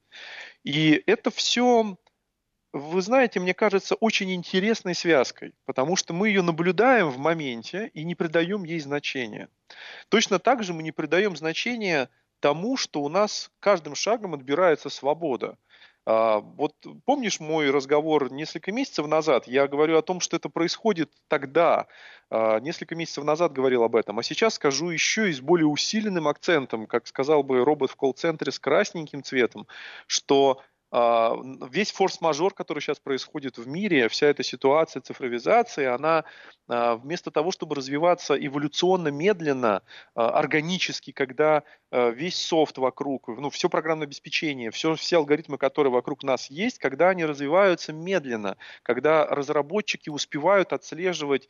И 0.64 1.04
это 1.06 1.32
все 1.32 1.98
вы 2.74 3.02
знаете, 3.02 3.40
мне 3.40 3.54
кажется, 3.54 3.96
очень 3.96 4.34
интересной 4.34 4.94
связкой, 4.94 5.54
потому 5.66 5.96
что 5.96 6.14
мы 6.14 6.30
ее 6.30 6.42
наблюдаем 6.42 7.10
в 7.10 7.18
моменте 7.18 7.90
и 7.94 8.04
не 8.04 8.16
придаем 8.16 8.64
ей 8.64 8.80
значения. 8.80 9.50
Точно 10.10 10.40
так 10.40 10.64
же 10.64 10.74
мы 10.74 10.84
не 10.84 10.92
придаем 10.92 11.36
значения 11.36 12.10
тому, 12.40 12.78
что 12.78 13.02
у 13.02 13.10
нас 13.10 13.52
каждым 13.60 13.96
шагом 13.96 14.34
отбирается 14.34 14.90
свобода. 14.90 15.58
А, 16.10 16.40
вот 16.40 16.74
помнишь 17.04 17.42
мой 17.42 17.70
разговор 17.70 18.32
несколько 18.32 18.72
месяцев 18.72 19.08
назад? 19.08 19.46
Я 19.46 19.68
говорю 19.68 19.98
о 19.98 20.02
том, 20.02 20.22
что 20.22 20.38
это 20.38 20.48
происходит 20.48 21.12
тогда. 21.28 21.88
А, 22.30 22.62
несколько 22.62 22.96
месяцев 22.96 23.26
назад 23.26 23.52
говорил 23.52 23.84
об 23.84 23.96
этом. 23.96 24.18
А 24.18 24.24
сейчас 24.24 24.54
скажу 24.54 24.90
еще 24.90 25.30
и 25.30 25.34
с 25.34 25.42
более 25.42 25.68
усиленным 25.68 26.30
акцентом, 26.30 26.88
как 26.88 27.08
сказал 27.08 27.44
бы 27.44 27.64
робот 27.66 27.92
в 27.92 27.98
колл-центре 27.98 28.54
с 28.54 28.60
красненьким 28.60 29.22
цветом, 29.22 29.68
что 30.08 30.62
весь 30.92 31.92
форс-мажор, 31.92 32.54
который 32.54 32.80
сейчас 32.80 33.00
происходит 33.00 33.58
в 33.58 33.68
мире, 33.68 34.08
вся 34.08 34.28
эта 34.28 34.44
ситуация 34.44 35.02
цифровизации, 35.02 35.86
она 35.86 36.24
а, 36.70 36.96
вместо 36.96 37.32
того, 37.32 37.52
чтобы 37.52 37.76
развиваться 37.76 38.36
эволюционно, 38.36 39.10
медленно, 39.10 39.82
а, 40.16 40.30
органически, 40.30 41.12
когда 41.12 41.64
весь 41.90 42.36
софт 42.36 42.78
вокруг, 42.80 43.30
ну, 43.30 43.50
все 43.50 43.70
программное 43.70 44.08
обеспечение, 44.08 44.72
все, 44.72 44.96
все 44.96 45.20
алгоритмы, 45.20 45.58
которые 45.58 45.94
вокруг 45.94 46.22
нас 46.22 46.50
есть, 46.50 46.80
когда 46.80 47.08
они 47.08 47.24
развиваются 47.24 47.94
медленно, 47.94 48.58
когда 48.84 49.26
разработчики 49.26 50.10
успевают 50.10 50.74
отслеживать 50.74 51.48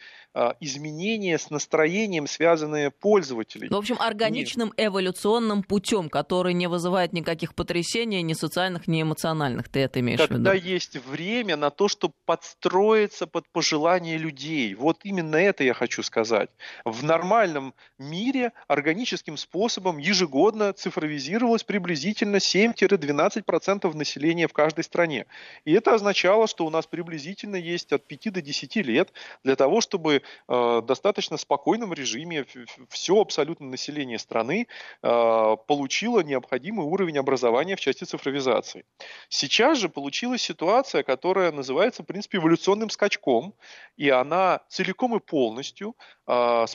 изменения 0.60 1.40
с 1.40 1.50
настроением, 1.50 2.28
связанные 2.28 2.92
пользователей. 2.92 3.68
Ну, 3.72 3.78
в 3.78 3.80
общем, 3.80 3.98
органичным 4.00 4.72
Нет. 4.78 4.90
эволюционным 4.90 5.64
путем, 5.64 6.08
который 6.08 6.54
не 6.54 6.68
вызывает 6.68 7.14
никаких 7.14 7.56
потрясений 7.56 8.22
ни 8.22 8.34
социальных, 8.34 8.88
ни 8.88 9.02
эмоциональных 9.02 9.27
эмоциональных 9.28 9.70
ты 9.70 9.80
это 9.82 10.00
имеешь 10.00 10.20
Когда 10.20 10.52
в 10.52 10.56
виду? 10.56 10.68
есть 10.68 10.98
время 10.98 11.58
на 11.58 11.70
то, 11.70 11.88
чтобы 11.88 12.14
подстроиться 12.26 13.28
под 13.28 13.48
пожелания 13.52 14.18
людей. 14.18 14.74
Вот 14.76 15.00
именно 15.04 15.36
это 15.36 15.64
я 15.64 15.74
хочу 15.74 16.04
сказать. 16.04 16.50
В 16.86 17.04
нормальном 17.04 17.74
мире 17.98 18.52
органическим 18.68 19.38
способом 19.38 19.98
ежегодно 19.98 20.74
цифровизировалось 20.74 21.64
приблизительно 21.64 22.38
7-12% 22.38 23.96
населения 23.96 24.48
в 24.48 24.54
каждой 24.54 24.84
стране. 24.84 25.26
И 25.66 25.74
это 25.74 25.94
означало, 25.94 26.48
что 26.48 26.66
у 26.66 26.70
нас 26.70 26.88
приблизительно 26.88 27.56
есть 27.56 27.92
от 27.94 28.08
5 28.08 28.34
до 28.34 28.42
10 28.42 28.76
лет 28.78 29.12
для 29.44 29.56
того, 29.56 29.82
чтобы 29.82 30.22
э, 30.48 30.82
достаточно 30.88 31.38
спокойном 31.38 31.94
режиме 31.94 32.46
все 32.90 33.20
абсолютно 33.20 33.68
население 33.68 34.20
страны 34.20 34.68
э, 35.04 35.56
получило 35.68 36.22
необходимый 36.22 36.86
уровень 36.86 37.18
образования 37.18 37.76
в 37.76 37.80
части 37.80 38.04
цифровизации. 38.04 38.86
Сейчас 39.30 39.78
же 39.78 39.90
получилась 39.90 40.42
ситуация, 40.42 41.04
которая 41.04 41.52
называется, 41.52 42.04
в 42.04 42.06
принципе, 42.06 42.38
эволюционным 42.38 42.90
скачком, 42.90 43.56
и 43.96 44.10
она 44.10 44.62
целиком 44.70 45.16
и 45.16 45.20
полностью 45.20 45.96
э, 46.28 46.66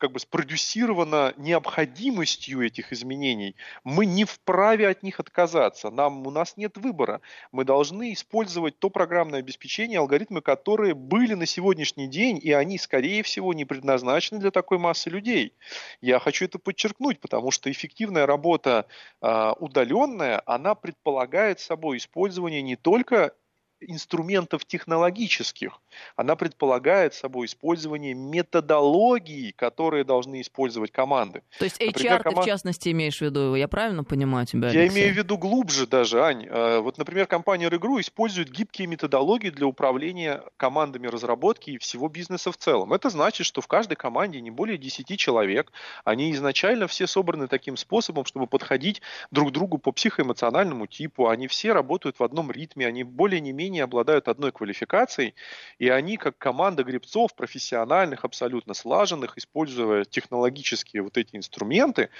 как 0.00 0.12
бы 0.12 0.18
спродюсирована 0.18 1.34
необходимостью 1.36 2.66
этих 2.66 2.92
изменений. 2.92 3.54
Мы 3.84 4.06
не 4.06 4.24
вправе 4.24 4.88
от 4.88 5.02
них 5.02 5.20
отказаться. 5.20 5.90
Нам, 5.90 6.26
у 6.26 6.30
нас 6.30 6.56
нет 6.56 6.78
выбора. 6.78 7.20
Мы 7.52 7.64
должны 7.64 8.12
использовать 8.14 8.78
то 8.78 8.88
программное 8.88 9.40
обеспечение, 9.40 9.98
алгоритмы, 9.98 10.40
которые 10.40 10.94
были 10.94 11.34
на 11.34 11.46
сегодняшний 11.46 12.08
день, 12.08 12.40
и 12.42 12.50
они, 12.52 12.78
скорее 12.78 13.22
всего, 13.22 13.52
не 13.52 13.66
предназначены 13.66 14.40
для 14.40 14.50
такой 14.50 14.78
массы 14.78 15.10
людей. 15.10 15.54
Я 16.00 16.18
хочу 16.18 16.46
это 16.46 16.58
подчеркнуть, 16.58 17.20
потому 17.20 17.50
что 17.50 17.70
эффективная 17.70 18.24
работа 18.24 18.86
э, 19.20 19.52
удаленная, 19.58 20.42
она 20.46 20.74
предполагает 20.74 21.60
собой 21.60 21.98
использование 21.98 22.62
не 22.62 22.76
только 22.76 23.34
инструментов 23.80 24.64
технологических. 24.64 25.80
Она 26.16 26.36
предполагает 26.36 27.14
собой 27.14 27.46
использование 27.46 28.14
методологий, 28.14 29.52
которые 29.52 30.04
должны 30.04 30.40
использовать 30.40 30.92
команды. 30.92 31.42
То 31.58 31.64
есть 31.64 31.80
HR 31.80 31.86
Например, 31.86 32.22
ты 32.22 32.40
в 32.40 32.44
частности 32.44 32.88
имеешь 32.90 33.18
в 33.18 33.22
виду, 33.22 33.54
я 33.54 33.68
правильно 33.68 34.04
понимаю 34.04 34.46
тебя, 34.46 34.68
Алексей? 34.68 34.86
Я 34.86 34.92
имею 34.92 35.14
в 35.14 35.16
виду 35.16 35.38
глубже 35.38 35.86
даже, 35.86 36.22
Ань. 36.22 36.46
Э, 36.46 36.80
вот, 36.80 36.98
например, 36.98 37.26
компания 37.26 37.68
Regru 37.68 38.00
использует 38.00 38.50
гибкие 38.50 38.86
методологии 38.86 39.50
для 39.50 39.66
управления 39.66 40.42
командами 40.56 41.06
разработки 41.06 41.70
и 41.70 41.78
всего 41.78 42.08
бизнеса 42.08 42.52
в 42.52 42.56
целом. 42.56 42.92
Это 42.92 43.10
значит, 43.10 43.46
что 43.46 43.60
в 43.60 43.66
каждой 43.66 43.96
команде 43.96 44.40
не 44.40 44.50
более 44.50 44.78
10 44.78 45.18
человек. 45.18 45.72
Они 46.04 46.32
изначально 46.32 46.86
все 46.86 47.06
собраны 47.06 47.48
таким 47.48 47.76
способом, 47.76 48.24
чтобы 48.24 48.46
подходить 48.46 49.02
друг 49.30 49.50
к 49.50 49.52
другу 49.52 49.78
по 49.78 49.92
психоэмоциональному 49.92 50.86
типу. 50.86 51.28
Они 51.28 51.48
все 51.48 51.72
работают 51.72 52.18
в 52.18 52.22
одном 52.22 52.50
ритме, 52.50 52.86
они 52.86 53.04
более-не-менее 53.04 53.69
менее 53.69 53.69
обладают 53.78 54.26
одной 54.26 54.50
квалификацией, 54.50 55.34
и 55.78 55.88
они, 55.88 56.16
как 56.16 56.36
команда 56.36 56.82
гребцов, 56.82 57.34
профессиональных, 57.36 58.24
абсолютно 58.24 58.74
слаженных, 58.74 59.38
используя 59.38 60.04
технологические 60.04 61.02
вот 61.02 61.16
эти 61.16 61.36
инструменты, 61.36 62.10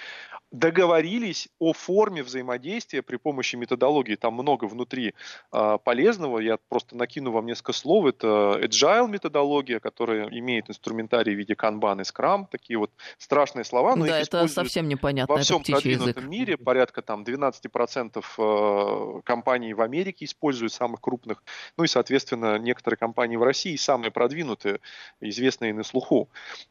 договорились 0.50 1.48
о 1.58 1.72
форме 1.72 2.22
взаимодействия 2.22 3.02
при 3.02 3.16
помощи 3.16 3.56
методологии. 3.56 4.16
Там 4.16 4.34
много 4.34 4.64
внутри 4.64 5.14
э, 5.52 5.78
полезного. 5.84 6.40
Я 6.40 6.58
просто 6.68 6.96
накину 6.96 7.30
вам 7.30 7.46
несколько 7.46 7.72
слов. 7.72 8.06
Это 8.06 8.58
agile 8.60 9.08
методология, 9.08 9.78
которая 9.78 10.28
имеет 10.28 10.68
инструментарий 10.68 11.34
в 11.34 11.38
виде 11.38 11.54
Kanban 11.54 12.00
и 12.00 12.04
Scrum. 12.04 12.46
Такие 12.50 12.78
вот 12.78 12.90
страшные 13.18 13.64
слова. 13.64 13.94
Но 13.94 14.06
да, 14.06 14.20
это 14.20 14.46
совсем 14.48 14.88
непонятно. 14.88 15.34
Во 15.34 15.40
всем 15.40 15.62
продвинутом 15.62 16.08
язык. 16.08 16.24
мире 16.24 16.56
порядка 16.56 17.02
там 17.02 17.22
12% 17.22 18.24
э, 18.38 19.20
компаний 19.24 19.74
в 19.74 19.80
Америке 19.80 20.24
используют 20.24 20.72
самых 20.72 21.00
крупных 21.00 21.39
ну 21.76 21.84
и, 21.84 21.88
соответственно, 21.88 22.58
некоторые 22.58 22.98
компании 22.98 23.36
в 23.36 23.42
России 23.42 23.76
самые 23.76 24.10
продвинутые, 24.10 24.80
известные 25.20 25.74
на 25.74 25.82
слуху. 25.82 26.28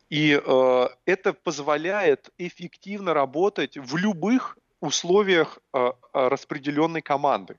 И 0.10 0.40
э, 0.44 0.88
это 1.06 1.34
позволяет 1.34 2.30
эффективно 2.38 3.14
работать 3.14 3.78
в 3.78 3.98
любых 3.98 4.58
условиях 4.82 5.60
э, 5.74 5.92
распределенной 6.14 7.02
команды. 7.02 7.58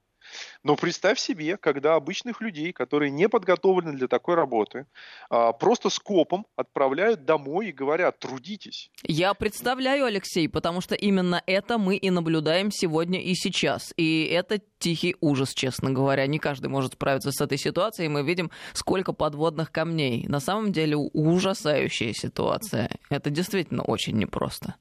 Но 0.63 0.77
представь 0.77 1.19
себе, 1.19 1.57
когда 1.57 1.95
обычных 1.95 2.41
людей, 2.41 2.73
которые 2.73 3.11
не 3.11 3.29
подготовлены 3.29 3.97
для 3.97 4.09
такой 4.09 4.35
работы, 4.35 4.87
а, 5.29 5.53
просто 5.53 5.91
скопом 5.91 6.47
отправляют 6.57 7.25
домой 7.25 7.69
и 7.69 7.73
говорят, 7.73 8.19
трудитесь. 8.19 8.91
Я 9.03 9.35
представляю, 9.35 10.05
Алексей, 10.05 10.49
потому 10.49 10.81
что 10.81 10.95
именно 10.95 11.43
это 11.47 11.79
мы 11.79 11.97
и 11.97 12.11
наблюдаем 12.11 12.71
сегодня 12.71 13.21
и 13.23 13.35
сейчас. 13.35 13.93
И 13.97 14.25
это 14.25 14.61
тихий 14.79 15.17
ужас, 15.21 15.55
честно 15.55 15.91
говоря. 15.91 16.27
Не 16.27 16.39
каждый 16.39 16.69
может 16.69 16.95
справиться 16.95 17.33
с 17.33 17.41
этой 17.41 17.59
ситуацией. 17.59 18.09
Мы 18.09 18.23
видим, 18.23 18.51
сколько 18.73 19.13
подводных 19.13 19.71
камней. 19.71 20.27
На 20.29 20.41
самом 20.41 20.73
деле 20.73 20.97
ужасающая 20.97 22.13
ситуация. 22.13 22.91
Это 23.09 23.31
действительно 23.31 23.83
очень 23.83 24.17
непросто. 24.17 24.77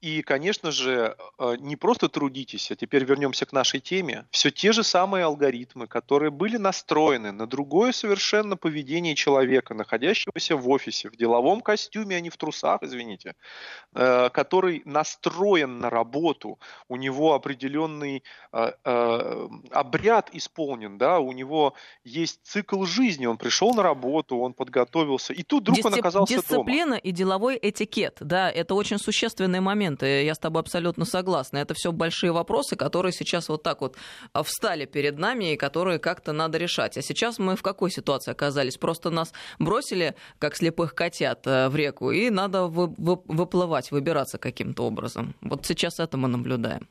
И, 0.00 0.22
конечно 0.22 0.70
же, 0.70 1.16
э, 1.38 1.56
не 1.58 1.74
просто 1.74 2.08
трудитесь, 2.08 2.70
а 2.70 2.76
теперь 2.76 3.04
вернемся 3.04 3.46
к 3.46 3.52
нашей 3.52 3.80
теме. 3.80 4.26
Все 4.30 4.52
те 4.52 4.70
же 4.70 4.84
самые 4.84 5.24
алгоритмы, 5.24 5.88
которые 5.88 6.30
были 6.30 6.56
настроены 6.56 7.32
на 7.32 7.48
другое 7.48 7.90
совершенно 7.90 8.56
поведение 8.56 9.16
человека, 9.16 9.74
находящегося 9.74 10.56
в 10.56 10.68
офисе, 10.68 11.10
в 11.10 11.16
деловом 11.16 11.60
костюме, 11.62 12.16
а 12.16 12.20
не 12.20 12.30
в 12.30 12.36
трусах, 12.36 12.84
извините, 12.84 13.34
э, 13.94 14.30
который 14.30 14.82
настроен 14.84 15.80
на 15.80 15.90
работу, 15.90 16.60
у 16.88 16.94
него 16.94 17.34
определенный 17.34 18.22
э, 18.52 18.70
обряд 19.72 20.30
исполнен, 20.32 20.96
да, 20.98 21.18
у 21.18 21.32
него 21.32 21.74
есть 22.04 22.40
цикл 22.44 22.84
жизни, 22.84 23.26
он 23.26 23.36
пришел 23.36 23.74
на 23.74 23.82
работу, 23.82 24.38
он 24.38 24.52
подготовился, 24.52 25.32
и 25.32 25.42
тут 25.42 25.62
вдруг 25.62 25.76
Дисцип... 25.78 25.92
он 25.92 25.98
оказался 25.98 26.34
Дисциплина 26.34 26.56
дома. 26.56 26.70
Дисциплина 26.70 26.94
и 26.94 27.10
деловой 27.10 27.58
этикет, 27.60 28.18
да, 28.20 28.48
это 28.48 28.76
очень 28.76 28.98
существенный 28.98 29.58
момент 29.58 29.87
моменты, 29.88 30.24
я 30.24 30.34
с 30.34 30.38
тобой 30.38 30.60
абсолютно 30.60 31.04
согласна. 31.04 31.58
Это 31.58 31.74
все 31.74 31.92
большие 31.92 32.32
вопросы, 32.32 32.76
которые 32.76 33.12
сейчас 33.12 33.48
вот 33.48 33.62
так 33.62 33.80
вот 33.80 33.96
а, 34.32 34.42
встали 34.42 34.86
перед 34.86 35.18
нами 35.18 35.52
и 35.52 35.56
которые 35.56 35.98
как-то 35.98 36.32
надо 36.32 36.58
решать. 36.58 36.98
А 36.98 37.02
сейчас 37.02 37.38
мы 37.38 37.56
в 37.56 37.62
какой 37.62 37.90
ситуации 37.90 38.32
оказались? 38.32 38.76
Просто 38.76 39.10
нас 39.10 39.32
бросили, 39.58 40.14
как 40.38 40.56
слепых 40.56 40.94
котят, 40.94 41.46
э, 41.46 41.68
в 41.68 41.76
реку, 41.76 42.10
и 42.10 42.30
надо 42.30 42.66
выплывать, 42.66 43.90
выбираться 43.90 44.38
каким-то 44.38 44.84
образом. 44.84 45.34
Вот 45.40 45.66
сейчас 45.66 45.98
это 46.00 46.16
мы 46.16 46.28
наблюдаем. 46.28 46.88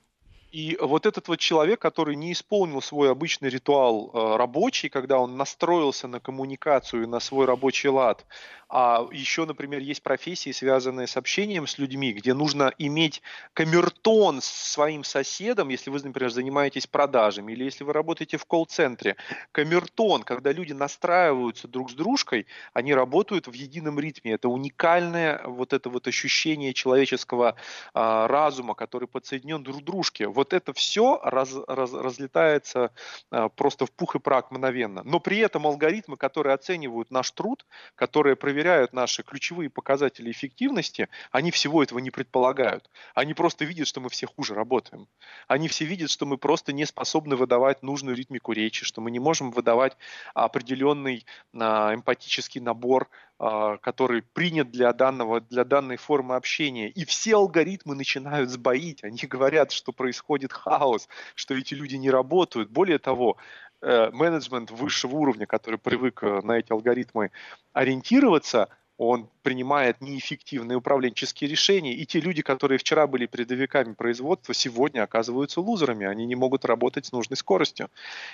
И 0.57 0.75
вот 0.81 1.05
этот 1.05 1.27
вот 1.27 1.37
человек, 1.37 1.79
который 1.79 2.15
не 2.15 2.31
исполнил 2.31 2.81
свой 2.81 3.11
обычный 3.11 3.47
ритуал 3.47 4.09
э, 4.11 4.37
рабочий, 4.37 4.89
когда 4.89 5.19
он 5.19 5.37
настроился 5.37 6.07
на 6.07 6.19
коммуникацию 6.19 7.03
и 7.03 7.05
на 7.05 7.19
свой 7.19 7.45
рабочий 7.45 7.89
лад, 7.89 8.25
а 8.69 9.07
еще, 9.13 9.45
например, 9.45 9.79
есть 9.79 10.03
профессии, 10.03 10.51
связанные 10.51 11.07
с 11.07 11.15
общением 11.15 11.67
с 11.67 11.77
людьми, 11.77 12.11
где 12.11 12.33
нужно 12.33 12.73
иметь 12.77 13.21
камертон 13.53 14.41
с 14.41 14.45
своим 14.45 15.05
соседом, 15.05 15.69
если 15.69 15.89
вы, 15.89 16.01
например, 16.03 16.29
занимаетесь 16.29 16.85
продажами, 16.85 17.53
или 17.53 17.63
если 17.63 17.85
вы 17.85 17.93
работаете 17.93 18.37
в 18.37 18.45
колл-центре. 18.45 19.15
Камертон, 19.53 20.23
когда 20.23 20.51
люди 20.51 20.73
настраиваются 20.73 21.69
друг 21.69 21.91
с 21.91 21.93
дружкой, 21.93 22.45
они 22.73 22.93
работают 22.93 23.47
в 23.47 23.53
едином 23.53 23.99
ритме. 23.99 24.33
Это 24.33 24.49
уникальное 24.49 25.41
вот 25.45 25.71
это 25.71 25.89
вот 25.89 26.07
ощущение 26.07 26.73
человеческого 26.73 27.55
а, 27.93 28.27
разума, 28.27 28.75
который 28.75 29.07
подсоединен 29.07 29.63
друг 29.63 29.79
к 29.79 29.83
дружке. 29.83 30.27
Вот 30.27 30.46
вот 30.47 30.53
это 30.53 30.73
все 30.73 31.19
раз, 31.23 31.53
раз, 31.67 31.93
разлетается 31.93 32.91
а, 33.31 33.49
просто 33.49 33.85
в 33.85 33.91
пух 33.91 34.15
и 34.15 34.19
прах 34.19 34.49
мгновенно. 34.51 35.01
Но 35.03 35.19
при 35.19 35.39
этом 35.39 35.67
алгоритмы, 35.67 36.15
которые 36.15 36.53
оценивают 36.53 37.11
наш 37.11 37.31
труд, 37.31 37.65
которые 37.95 38.35
проверяют 38.35 38.93
наши 38.93 39.23
ключевые 39.23 39.69
показатели 39.69 40.31
эффективности, 40.31 41.09
они 41.31 41.51
всего 41.51 41.83
этого 41.83 41.99
не 41.99 42.11
предполагают. 42.11 42.89
Они 43.13 43.33
просто 43.33 43.65
видят, 43.65 43.87
что 43.87 43.99
мы 43.99 44.09
все 44.09 44.27
хуже 44.27 44.53
работаем. 44.53 45.07
Они 45.47 45.67
все 45.67 45.85
видят, 45.85 46.09
что 46.09 46.25
мы 46.25 46.37
просто 46.37 46.71
не 46.71 46.85
способны 46.85 47.35
выдавать 47.35 47.83
нужную 47.83 48.15
ритмику 48.15 48.53
речи, 48.53 48.85
что 48.85 49.01
мы 49.01 49.11
не 49.11 49.19
можем 49.19 49.51
выдавать 49.51 49.97
определенный 50.33 51.25
а, 51.53 51.93
эмпатический 51.93 52.61
набор 52.61 53.09
который 53.39 54.23
принят 54.23 54.71
для, 54.71 54.91
данного, 54.93 55.41
для 55.41 55.63
данной 55.63 55.97
формы 55.97 56.35
общения. 56.35 56.89
И 56.89 57.05
все 57.05 57.35
алгоритмы 57.35 57.93
начинают 57.95 58.49
сбоить. 58.49 59.03
Они 59.03 59.19
говорят, 59.27 59.71
что 59.71 59.91
происходит 59.91 60.53
хаос, 60.53 61.07
что 61.35 61.53
эти 61.53 61.75
люди 61.75 61.95
не 61.95 62.09
работают. 62.09 62.71
Более 62.71 62.97
того, 62.97 63.37
э, 63.81 64.09
менеджмент 64.11 64.71
высшего 64.71 65.15
уровня, 65.15 65.45
который 65.45 65.77
привык 65.77 66.23
э, 66.23 66.41
на 66.41 66.57
эти 66.57 66.71
алгоритмы 66.71 67.31
ориентироваться, 67.73 68.69
он 68.97 69.29
принимает 69.43 70.01
неэффективные 70.01 70.77
управленческие 70.77 71.49
решения, 71.49 71.93
и 71.93 72.05
те 72.05 72.19
люди, 72.19 72.41
которые 72.41 72.79
вчера 72.79 73.05
были 73.05 73.27
передовиками 73.27 73.93
производства, 73.93 74.53
сегодня 74.53 75.03
оказываются 75.03 75.61
лузерами, 75.61 76.07
они 76.07 76.25
не 76.25 76.35
могут 76.35 76.65
работать 76.65 77.05
с 77.05 77.11
нужной 77.11 77.37
скоростью, 77.37 77.89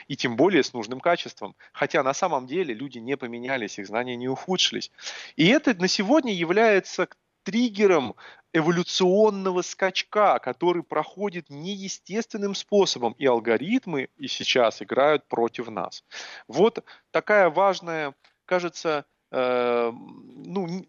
и 0.08 0.16
тем 0.16 0.36
более 0.36 0.64
с 0.64 0.74
нужным 0.74 1.00
качеством. 1.00 1.56
Хотя 1.74 2.02
на 2.02 2.14
самом 2.14 2.48
деле 2.48 2.74
люди 2.74 3.00
не 3.00 3.18
поменялись, 3.18 3.78
их 3.78 3.88
знания 3.88 4.16
не 4.16 4.30
ухудшились. 4.30 4.92
И 5.36 5.48
это 5.48 5.74
на 5.74 5.88
сегодня 5.88 6.34
является 6.34 7.10
триггером 7.44 8.16
эволюционного 8.54 9.64
скачка, 9.64 10.40
который 10.40 10.84
проходит 10.84 11.50
неестественным 11.50 12.56
способом, 12.56 13.14
и 13.18 13.26
алгоритмы 13.26 14.10
и 14.18 14.28
сейчас 14.28 14.82
играют 14.82 15.28
против 15.28 15.68
нас. 15.70 16.06
Вот 16.48 16.86
такая 17.12 17.50
важная, 17.50 18.14
кажется, 18.46 19.06
ну, 19.34 20.86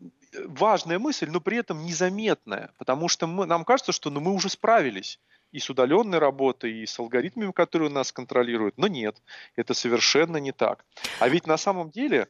важная 0.47 0.99
мысль, 0.99 1.31
но 1.31 1.41
при 1.41 1.57
этом 1.57 1.85
незаметная, 1.85 2.73
потому 2.79 3.09
что 3.09 3.27
мы, 3.27 3.47
нам 3.47 3.65
кажется, 3.65 3.93
что 3.93 4.11
ну, 4.11 4.21
мы 4.21 4.33
уже 4.33 4.49
справились 4.49 5.19
и 5.53 5.61
с 5.61 5.71
удаленной 5.71 6.19
работой, 6.19 6.73
и 6.73 6.87
с 6.87 6.99
алгоритмами, 6.99 7.53
которые 7.53 7.91
нас 7.91 8.13
контролируют. 8.13 8.77
Но 8.77 8.89
нет, 8.89 9.23
это 9.57 9.73
совершенно 9.73 10.39
не 10.39 10.53
так. 10.53 10.85
А 11.21 11.29
ведь 11.29 11.47
на 11.47 11.57
самом 11.57 11.91
деле 11.91 12.29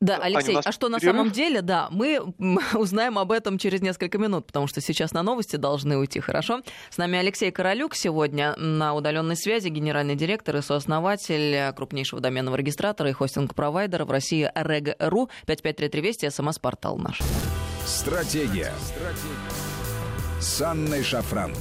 да, 0.00 0.18
Алексей, 0.18 0.54
Аня, 0.54 0.62
а 0.64 0.72
что 0.72 0.88
на 0.88 1.00
самом 1.00 1.30
деле, 1.30 1.60
да, 1.60 1.88
мы 1.90 2.20
узнаем 2.74 3.18
об 3.18 3.32
этом 3.32 3.58
через 3.58 3.80
несколько 3.82 4.18
минут, 4.18 4.46
потому 4.46 4.66
что 4.68 4.80
сейчас 4.80 5.12
на 5.12 5.22
новости 5.22 5.56
должны 5.56 5.96
уйти, 5.96 6.20
хорошо? 6.20 6.62
С 6.90 6.98
нами 6.98 7.18
Алексей 7.18 7.50
Королюк 7.50 7.94
сегодня 7.96 8.54
на 8.56 8.94
удаленной 8.94 9.36
связи, 9.36 9.68
генеральный 9.68 10.14
директор 10.14 10.56
и 10.56 10.62
сооснователь 10.62 11.72
крупнейшего 11.74 12.20
доменного 12.20 12.56
регистратора 12.56 13.10
и 13.10 13.12
хостинг-провайдера 13.12 14.04
в 14.04 14.10
России 14.10 14.50
Reg.ru, 14.54 15.28
5533 15.46 16.00
Вести, 16.00 16.30
СМС-портал 16.30 16.96
наш. 16.98 17.20
Стратегия. 17.84 18.72
Стратегия. 18.80 19.78
С 20.40 20.62
Анной 20.62 21.02
Шафран. 21.02 21.52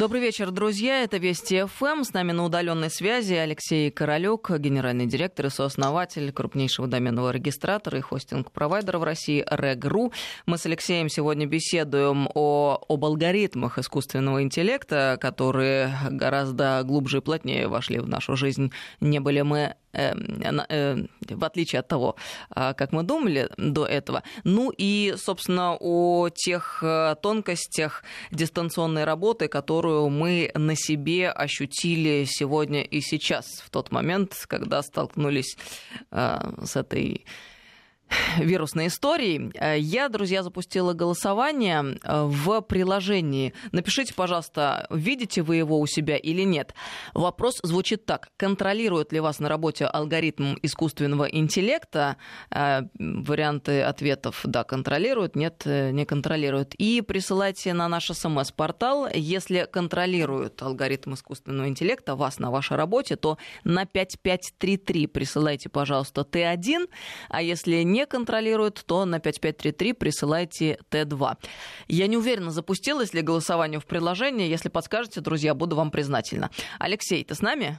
Добрый 0.00 0.22
вечер, 0.22 0.50
друзья. 0.50 1.02
Это 1.02 1.18
Вести 1.18 1.66
ФМ. 1.66 2.04
С 2.04 2.14
нами 2.14 2.32
на 2.32 2.46
удаленной 2.46 2.88
связи 2.88 3.34
Алексей 3.34 3.90
Королюк, 3.90 4.50
генеральный 4.50 5.04
директор 5.04 5.44
и 5.44 5.50
сооснователь 5.50 6.32
крупнейшего 6.32 6.88
доменного 6.88 7.28
регистратора 7.32 7.98
и 7.98 8.00
хостинг-провайдера 8.00 8.98
в 8.98 9.04
России 9.04 9.44
Reg.ru. 9.46 10.10
Мы 10.46 10.56
с 10.56 10.64
Алексеем 10.64 11.10
сегодня 11.10 11.44
беседуем 11.44 12.30
о, 12.34 12.82
об 12.88 13.04
алгоритмах 13.04 13.76
искусственного 13.76 14.42
интеллекта, 14.42 15.18
которые 15.20 15.92
гораздо 16.10 16.80
глубже 16.82 17.18
и 17.18 17.20
плотнее 17.20 17.68
вошли 17.68 17.98
в 17.98 18.08
нашу 18.08 18.36
жизнь. 18.36 18.72
Не 19.00 19.20
были 19.20 19.42
мы 19.42 19.74
в 19.92 21.44
отличие 21.44 21.80
от 21.80 21.88
того, 21.88 22.16
э, 22.54 22.74
как 22.74 22.92
мы 22.92 23.02
думали 23.02 23.48
до 23.56 23.86
этого. 23.86 24.22
Ну 24.44 24.72
и, 24.76 25.14
собственно, 25.16 25.76
о 25.78 26.28
тех 26.28 26.82
э, 26.82 27.16
тонкостях 27.22 28.04
дистанционной 28.30 29.04
работы, 29.04 29.48
которую 29.48 30.08
мы 30.08 30.50
на 30.54 30.76
себе 30.76 31.30
ощутили 31.30 32.24
сегодня 32.28 32.82
и 32.82 33.00
сейчас, 33.00 33.46
в 33.64 33.70
тот 33.70 33.90
момент, 33.90 34.44
когда 34.46 34.82
столкнулись 34.82 35.56
э, 36.10 36.38
с 36.64 36.76
этой 36.76 37.24
вирусной 38.38 38.88
истории. 38.88 39.50
Э, 39.54 39.78
я, 39.78 40.08
друзья, 40.08 40.42
запустила 40.42 40.92
голосование 40.92 41.98
э, 42.02 42.24
в 42.24 42.60
приложении. 42.62 43.54
Напишите, 43.72 44.14
пожалуйста, 44.14 44.86
видите 44.90 45.42
вы 45.42 45.56
его 45.56 45.78
у 45.78 45.86
себя 45.86 46.16
или 46.16 46.42
нет. 46.42 46.74
Вопрос 47.14 47.60
звучит 47.62 48.06
так. 48.06 48.28
Контролирует 48.36 49.12
ли 49.12 49.20
вас 49.20 49.38
на 49.38 49.48
работе 49.48 49.86
алгоритм 49.86 50.54
искусственного 50.62 51.24
интеллекта? 51.24 52.16
Э, 52.50 52.82
варианты 52.98 53.82
ответов 53.82 54.40
«да, 54.44 54.64
контролирует», 54.64 55.36
«нет, 55.36 55.62
не 55.64 56.04
контролирует». 56.04 56.74
И 56.74 57.00
присылайте 57.02 57.72
на 57.72 57.88
наш 57.88 58.06
смс-портал. 58.06 59.08
Если 59.12 59.68
контролирует 59.70 60.62
алгоритм 60.62 61.14
искусственного 61.14 61.68
интеллекта 61.68 62.16
вас 62.16 62.38
на 62.38 62.50
вашей 62.50 62.76
работе, 62.76 63.16
то 63.16 63.38
на 63.64 63.86
5533 63.86 65.06
присылайте, 65.06 65.68
пожалуйста, 65.68 66.22
Т1. 66.22 66.88
А 67.28 67.42
если 67.42 67.82
не 67.82 67.99
не 68.00 68.06
контролирует, 68.06 68.82
то 68.86 69.04
на 69.04 69.20
5533 69.20 69.92
присылайте 69.92 70.78
Т2. 70.90 71.36
Я 71.88 72.06
не 72.06 72.16
уверена, 72.16 72.50
запустилось 72.50 73.12
ли 73.12 73.20
голосование 73.20 73.78
в 73.78 73.84
приложении. 73.84 74.48
Если 74.48 74.70
подскажете, 74.70 75.20
друзья, 75.20 75.54
буду 75.54 75.76
вам 75.76 75.90
признательна. 75.90 76.50
Алексей, 76.78 77.22
ты 77.24 77.34
с 77.34 77.42
нами? 77.42 77.78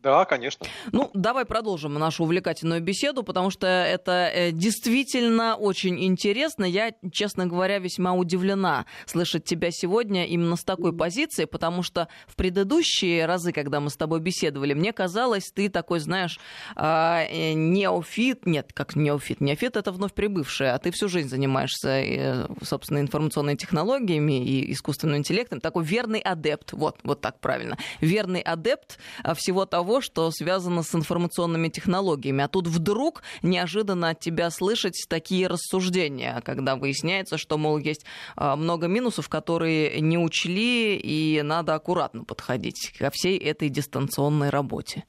Да, 0.00 0.24
конечно. 0.26 0.66
Ну, 0.92 1.10
давай 1.14 1.46
продолжим 1.46 1.94
нашу 1.94 2.24
увлекательную 2.24 2.82
беседу, 2.82 3.22
потому 3.22 3.50
что 3.50 3.66
это 3.66 4.30
э, 4.32 4.52
действительно 4.52 5.56
очень 5.56 6.04
интересно. 6.04 6.64
Я, 6.64 6.92
честно 7.10 7.46
говоря, 7.46 7.78
весьма 7.78 8.12
удивлена 8.12 8.84
слышать 9.06 9.44
тебя 9.44 9.70
сегодня 9.70 10.26
именно 10.26 10.56
с 10.56 10.64
такой 10.64 10.94
позиции, 10.94 11.46
потому 11.46 11.82
что 11.82 12.08
в 12.28 12.36
предыдущие 12.36 13.24
разы, 13.24 13.52
когда 13.52 13.80
мы 13.80 13.88
с 13.88 13.96
тобой 13.96 14.20
беседовали, 14.20 14.74
мне 14.74 14.92
казалось, 14.92 15.50
ты 15.52 15.70
такой, 15.70 16.00
знаешь, 16.00 16.38
а, 16.76 17.22
э, 17.22 17.54
неофит, 17.54 18.44
нет, 18.44 18.72
как 18.74 18.96
неофит, 18.96 19.40
неофит 19.40 19.76
это 19.76 19.92
вновь 19.92 20.12
прибывшее, 20.12 20.72
а 20.72 20.78
ты 20.78 20.90
всю 20.90 21.08
жизнь 21.08 21.30
занимаешься, 21.30 21.88
э, 21.88 22.46
собственно, 22.62 23.00
информационными 23.00 23.56
технологиями 23.56 24.44
и 24.44 24.72
искусственным 24.72 25.16
интеллектом, 25.16 25.60
такой 25.60 25.84
верный 25.84 26.20
адепт, 26.20 26.74
вот, 26.74 26.98
вот 27.02 27.22
так 27.22 27.40
правильно, 27.40 27.78
верный 28.00 28.42
адепт 28.42 28.98
а, 29.24 29.34
всего 29.34 29.64
того, 29.64 29.85
что 30.00 30.30
связано 30.30 30.82
с 30.82 30.94
информационными 30.94 31.68
технологиями. 31.68 32.44
А 32.44 32.48
тут 32.48 32.66
вдруг 32.66 33.22
неожиданно 33.42 34.10
от 34.10 34.20
тебя 34.20 34.50
слышать 34.50 35.06
такие 35.08 35.46
рассуждения, 35.46 36.42
когда 36.44 36.76
выясняется, 36.76 37.38
что, 37.38 37.58
мол, 37.58 37.78
есть 37.78 38.04
а, 38.36 38.56
много 38.56 38.86
минусов, 38.86 39.28
которые 39.28 40.00
не 40.00 40.18
учли, 40.18 40.96
и 40.96 41.42
надо 41.42 41.74
аккуратно 41.74 42.24
подходить 42.24 42.92
ко 42.98 43.10
всей 43.10 43.38
этой 43.38 43.68
дистанционной 43.68 44.50
работе. 44.50 45.04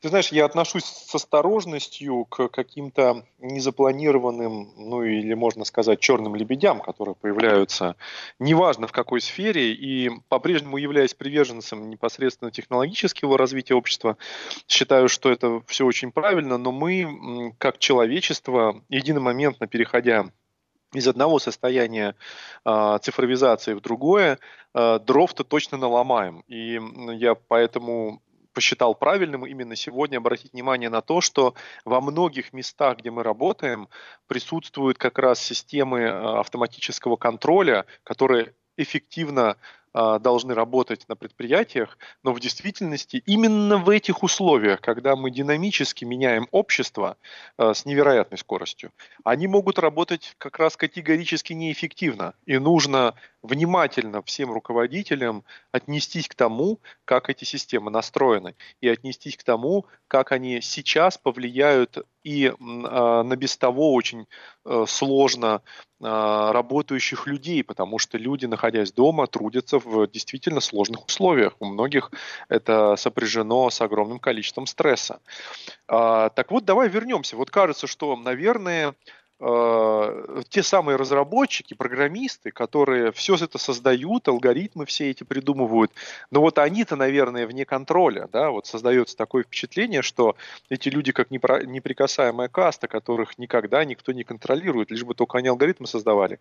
Ты 0.00 0.10
знаешь, 0.10 0.28
я 0.28 0.44
отношусь 0.44 0.84
с 0.84 1.12
осторожностью 1.12 2.24
к 2.26 2.48
каким-то 2.48 3.24
незапланированным, 3.38 4.72
ну 4.76 5.02
или 5.02 5.34
можно 5.34 5.64
сказать, 5.64 5.98
черным 5.98 6.36
лебедям, 6.36 6.80
которые 6.80 7.16
появляются 7.16 7.96
неважно 8.38 8.86
в 8.86 8.92
какой 8.92 9.20
сфере, 9.20 9.72
и 9.72 10.10
по-прежнему 10.28 10.76
являясь 10.76 11.14
приверженцем 11.14 11.90
непосредственно 11.90 12.52
технологического 12.52 13.36
развития 13.36 13.74
общества, 13.74 14.16
считаю, 14.68 15.08
что 15.08 15.32
это 15.32 15.62
все 15.66 15.84
очень 15.84 16.12
правильно, 16.12 16.58
но 16.58 16.70
мы, 16.70 17.54
как 17.58 17.78
человечество, 17.78 18.80
единомоментно 18.88 19.66
переходя 19.66 20.26
из 20.92 21.08
одного 21.08 21.40
состояния 21.40 22.14
э, 22.64 22.98
цифровизации 23.02 23.74
в 23.74 23.80
другое, 23.80 24.38
э, 24.74 25.00
дров-то 25.00 25.42
точно 25.42 25.76
наломаем. 25.76 26.44
И 26.46 26.80
я 27.16 27.34
поэтому 27.34 28.22
посчитал 28.58 28.96
правильным 28.96 29.46
именно 29.46 29.76
сегодня 29.76 30.16
обратить 30.16 30.52
внимание 30.52 30.90
на 30.90 31.00
то, 31.00 31.20
что 31.20 31.54
во 31.84 32.00
многих 32.00 32.52
местах, 32.52 32.98
где 32.98 33.08
мы 33.08 33.22
работаем, 33.22 33.88
присутствуют 34.26 34.98
как 34.98 35.20
раз 35.20 35.38
системы 35.38 36.00
э, 36.00 36.10
автоматического 36.40 37.14
контроля, 37.14 37.86
которые 38.02 38.54
эффективно 38.76 39.58
должны 40.18 40.54
работать 40.54 41.08
на 41.08 41.16
предприятиях, 41.16 41.98
но 42.22 42.32
в 42.32 42.40
действительности 42.40 43.22
именно 43.26 43.78
в 43.78 43.88
этих 43.90 44.22
условиях, 44.22 44.80
когда 44.80 45.16
мы 45.16 45.30
динамически 45.30 46.04
меняем 46.04 46.46
общество 46.50 47.16
а, 47.56 47.74
с 47.74 47.84
невероятной 47.84 48.38
скоростью, 48.38 48.92
они 49.24 49.46
могут 49.46 49.78
работать 49.78 50.34
как 50.38 50.58
раз 50.58 50.76
категорически 50.76 51.52
неэффективно. 51.52 52.34
И 52.46 52.58
нужно 52.58 53.14
внимательно 53.42 54.22
всем 54.22 54.52
руководителям 54.52 55.44
отнестись 55.72 56.28
к 56.28 56.34
тому, 56.34 56.80
как 57.04 57.30
эти 57.30 57.44
системы 57.44 57.90
настроены, 57.90 58.54
и 58.80 58.88
отнестись 58.88 59.36
к 59.36 59.42
тому, 59.42 59.86
как 60.06 60.32
они 60.32 60.60
сейчас 60.60 61.18
повлияют 61.18 62.06
и 62.22 62.52
а, 62.58 63.22
на 63.22 63.36
без 63.36 63.56
того 63.56 63.94
очень 63.94 64.26
э, 64.64 64.84
сложно 64.86 65.48
а, 65.56 65.62
работающих 66.00 67.26
людей, 67.26 67.64
потому 67.64 67.98
что 67.98 68.18
люди, 68.18 68.46
находясь 68.46 68.92
дома, 68.92 69.26
трудятся 69.26 69.78
в 69.78 70.06
действительно 70.06 70.60
сложных 70.60 71.06
условиях. 71.06 71.54
У 71.58 71.66
многих 71.66 72.12
это 72.48 72.94
сопряжено 72.96 73.68
с 73.70 73.80
огромным 73.80 74.20
количеством 74.20 74.66
стресса. 74.66 75.20
А, 75.88 76.28
так 76.30 76.50
вот, 76.50 76.64
давай 76.64 76.88
вернемся. 76.88 77.36
Вот 77.36 77.50
кажется, 77.50 77.86
что, 77.86 78.14
наверное, 78.16 78.94
э, 79.40 80.42
те 80.48 80.62
самые 80.62 80.96
разработчики, 80.96 81.74
программисты, 81.74 82.50
которые 82.50 83.12
все 83.12 83.36
это 83.36 83.58
создают, 83.58 84.28
алгоритмы 84.28 84.86
все 84.86 85.10
эти 85.10 85.24
придумывают, 85.24 85.92
но 86.30 86.40
вот 86.40 86.58
они-то, 86.58 86.96
наверное, 86.96 87.46
вне 87.46 87.64
контроля, 87.64 88.28
да, 88.32 88.50
вот 88.50 88.66
создается 88.66 89.16
такое 89.16 89.42
впечатление, 89.44 90.02
что 90.02 90.36
эти 90.68 90.88
люди 90.88 91.12
как 91.12 91.30
неприкасаемая 91.30 92.48
каста, 92.48 92.88
которых 92.88 93.38
никогда 93.38 93.84
никто 93.84 94.12
не 94.12 94.24
контролирует, 94.24 94.90
лишь 94.90 95.04
бы 95.04 95.14
только 95.14 95.38
они 95.38 95.48
алгоритмы 95.48 95.86
создавали. 95.86 96.38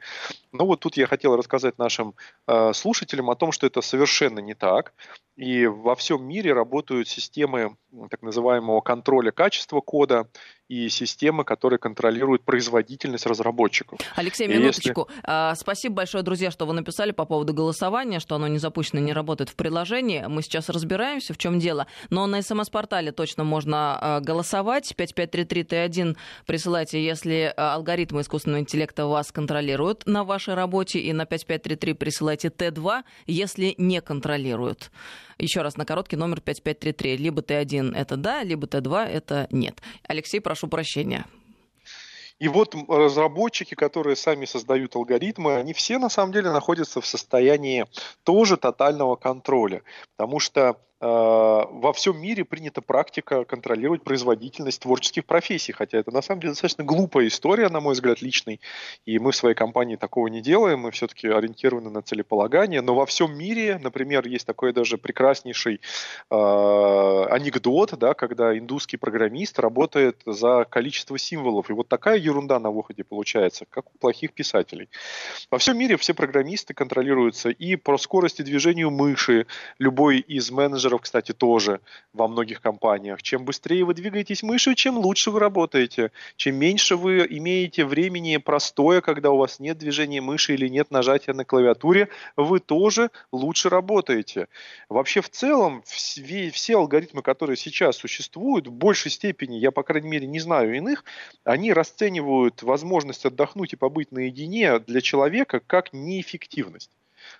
Но 0.52 0.66
вот 0.66 0.80
тут 0.80 0.98
я 0.98 1.08
хотел 1.08 1.36
рассказать 1.36 1.78
нашим 1.78 2.16
э, 2.48 2.74
слушателям 2.74 3.30
о 3.30 3.36
том, 3.36 3.52
что 3.52 3.68
это 3.68 3.82
совершенно 3.82 4.40
не 4.40 4.54
так, 4.54 4.94
и 5.38 5.68
во 5.68 5.96
всем 5.96 6.26
мире 6.26 6.54
работают 6.54 7.08
системы 7.08 7.78
так 8.10 8.22
называемого 8.22 8.82
контроля 8.82 9.32
качества 9.32 9.82
кода, 9.82 10.28
и 10.68 10.90
системы, 10.90 11.46
которые 11.46 11.80
контролируют 11.80 12.44
производительность 12.44 13.26
разработчиков. 13.26 14.00
Алексей, 14.16 14.48
минуточку. 14.48 15.08
Если... 15.10 15.22
А, 15.24 15.56
спасибо 15.56 15.96
большое, 15.96 16.24
друзья, 16.24 16.52
что 16.52 16.66
вы 16.66 16.74
написали 16.74 17.12
по 17.12 17.26
поводу 17.26 17.54
голосования, 17.54 18.20
что 18.20 18.36
оно 18.36 18.48
не 18.48 18.58
запущено, 18.58 19.00
не 19.00 19.14
работает 19.14 19.50
в 19.50 19.56
приложении. 19.56 20.26
Мы 20.28 20.42
сейчас 20.42 20.68
разбираемся, 20.70 21.34
в 21.34 21.38
чем 21.38 21.60
дело. 21.60 21.88
Но 22.10 22.28
на 22.28 22.42
смс-портале 22.42 23.12
точно 23.12 23.46
можно 23.46 23.98
а, 24.00 24.20
голосовать. 24.20 24.94
5533Т1 24.98 26.18
присылайте, 26.46 27.04
если 27.04 27.54
а, 27.56 27.76
алгоритмы 27.76 28.22
искусственного 28.22 28.60
интеллекта 28.60 29.06
вас 29.06 29.32
контролируют 29.32 30.06
на 30.06 30.26
вашей 30.26 30.54
работе. 30.54 31.00
И 31.00 31.14
на 31.14 31.26
5533 31.26 31.94
присылайте 31.94 32.50
Т2, 32.50 33.04
если 33.26 33.74
не 33.78 34.02
контролируют. 34.02 34.92
Еще 35.38 35.62
раз, 35.62 35.78
на 35.78 35.86
короткий 35.86 36.16
номер 36.16 36.42
5533. 36.42 37.18
Либо 37.18 37.42
Т1 37.42 37.96
это 37.96 38.18
да, 38.18 38.44
либо 38.44 38.68
Т2 38.68 39.06
это 39.06 39.48
нет. 39.52 39.82
Алексей, 40.08 40.40
прошу 40.40 40.68
прощения. 40.68 41.26
И 42.40 42.48
вот 42.48 42.76
разработчики, 42.88 43.74
которые 43.74 44.16
сами 44.16 44.46
создают 44.46 44.96
алгоритмы, 44.96 45.56
они 45.56 45.74
все 45.74 45.98
на 45.98 46.10
самом 46.10 46.32
деле 46.32 46.52
находятся 46.52 47.02
в 47.02 47.06
состоянии 47.06 47.86
тоже 48.24 48.58
тотального 48.58 49.16
контроля. 49.16 49.82
Потому 50.16 50.40
что 50.40 50.80
во 51.00 51.94
всем 51.94 52.20
мире 52.20 52.44
принята 52.44 52.82
практика 52.82 53.46
контролировать 53.46 54.04
производительность 54.04 54.82
творческих 54.82 55.26
профессий, 55.26 55.72
хотя 55.72 56.00
это 56.00 56.12
на 56.12 56.24
самом 56.24 56.42
деле 56.42 56.54
достаточно 56.54 56.84
глупая 56.84 57.28
история, 57.28 57.70
на 57.70 57.82
мой 57.82 57.94
взгляд, 57.94 58.22
личный, 58.22 58.60
и 59.06 59.20
мы 59.20 59.32
в 59.32 59.36
своей 59.36 59.54
компании 59.54 59.96
такого 59.96 60.28
не 60.28 60.42
делаем, 60.42 60.80
мы 60.80 60.92
все-таки 60.92 61.28
ориентированы 61.28 61.92
на 61.92 62.02
целеполагание, 62.02 62.82
но 62.82 62.96
во 62.96 63.06
всем 63.06 63.38
мире, 63.38 63.80
например, 63.82 64.28
есть 64.28 64.48
такой 64.48 64.74
даже 64.74 64.98
прекраснейший 64.98 65.82
э, 66.32 67.26
анекдот, 67.30 67.94
да, 68.00 68.16
когда 68.16 68.58
индусский 68.58 68.98
программист 68.98 69.60
работает 69.60 70.22
за 70.26 70.66
количество 70.68 71.20
символов, 71.20 71.70
и 71.70 71.74
вот 71.74 71.88
такая 71.88 72.18
ерунда 72.18 72.60
на 72.60 72.72
выходе 72.72 73.04
получается, 73.04 73.66
как 73.70 73.94
у 73.94 73.98
плохих 74.00 74.34
писателей. 74.34 74.90
Во 75.52 75.60
всем 75.60 75.78
мире 75.78 75.96
все 75.98 76.16
программисты 76.16 76.74
контролируются 76.74 77.50
и 77.50 77.76
по 77.76 77.98
скорости 77.98 78.42
движения 78.42 78.90
мыши, 78.90 79.46
любой 79.78 80.20
из 80.20 80.50
менеджеров 80.50 80.87
менеджеров, 80.88 81.02
кстати, 81.02 81.34
тоже 81.34 81.80
во 82.14 82.28
многих 82.28 82.62
компаниях. 82.62 83.22
Чем 83.22 83.46
быстрее 83.46 83.84
вы 83.84 83.94
двигаетесь 83.94 84.44
мышью, 84.44 84.76
чем 84.76 84.98
лучше 84.98 85.32
вы 85.32 85.40
работаете. 85.40 86.12
Чем 86.36 86.56
меньше 86.56 86.96
вы 86.96 87.26
имеете 87.30 87.86
времени 87.86 88.38
простое, 88.38 89.02
когда 89.02 89.32
у 89.32 89.38
вас 89.38 89.60
нет 89.60 89.78
движения 89.78 90.22
мыши 90.22 90.54
или 90.54 90.70
нет 90.70 90.92
нажатия 90.92 91.34
на 91.34 91.46
клавиатуре, 91.46 92.10
вы 92.36 92.60
тоже 92.60 93.10
лучше 93.32 93.70
работаете. 93.70 94.48
Вообще 94.90 95.22
в 95.22 95.30
целом 95.30 95.82
все, 95.86 96.50
все 96.52 96.76
алгоритмы, 96.78 97.22
которые 97.22 97.58
сейчас 97.58 97.98
существуют, 97.98 98.68
в 98.68 98.72
большей 98.72 99.12
степени, 99.12 99.58
я 99.58 99.72
по 99.72 99.84
крайней 99.84 100.10
мере 100.10 100.28
не 100.28 100.40
знаю 100.40 100.76
иных, 100.76 101.04
они 101.44 101.74
расценивают 101.74 102.64
возможность 102.64 103.26
отдохнуть 103.26 103.74
и 103.74 103.76
побыть 103.76 104.12
наедине 104.12 104.80
для 104.80 105.02
человека 105.02 105.60
как 105.60 105.94
неэффективность. 105.94 106.92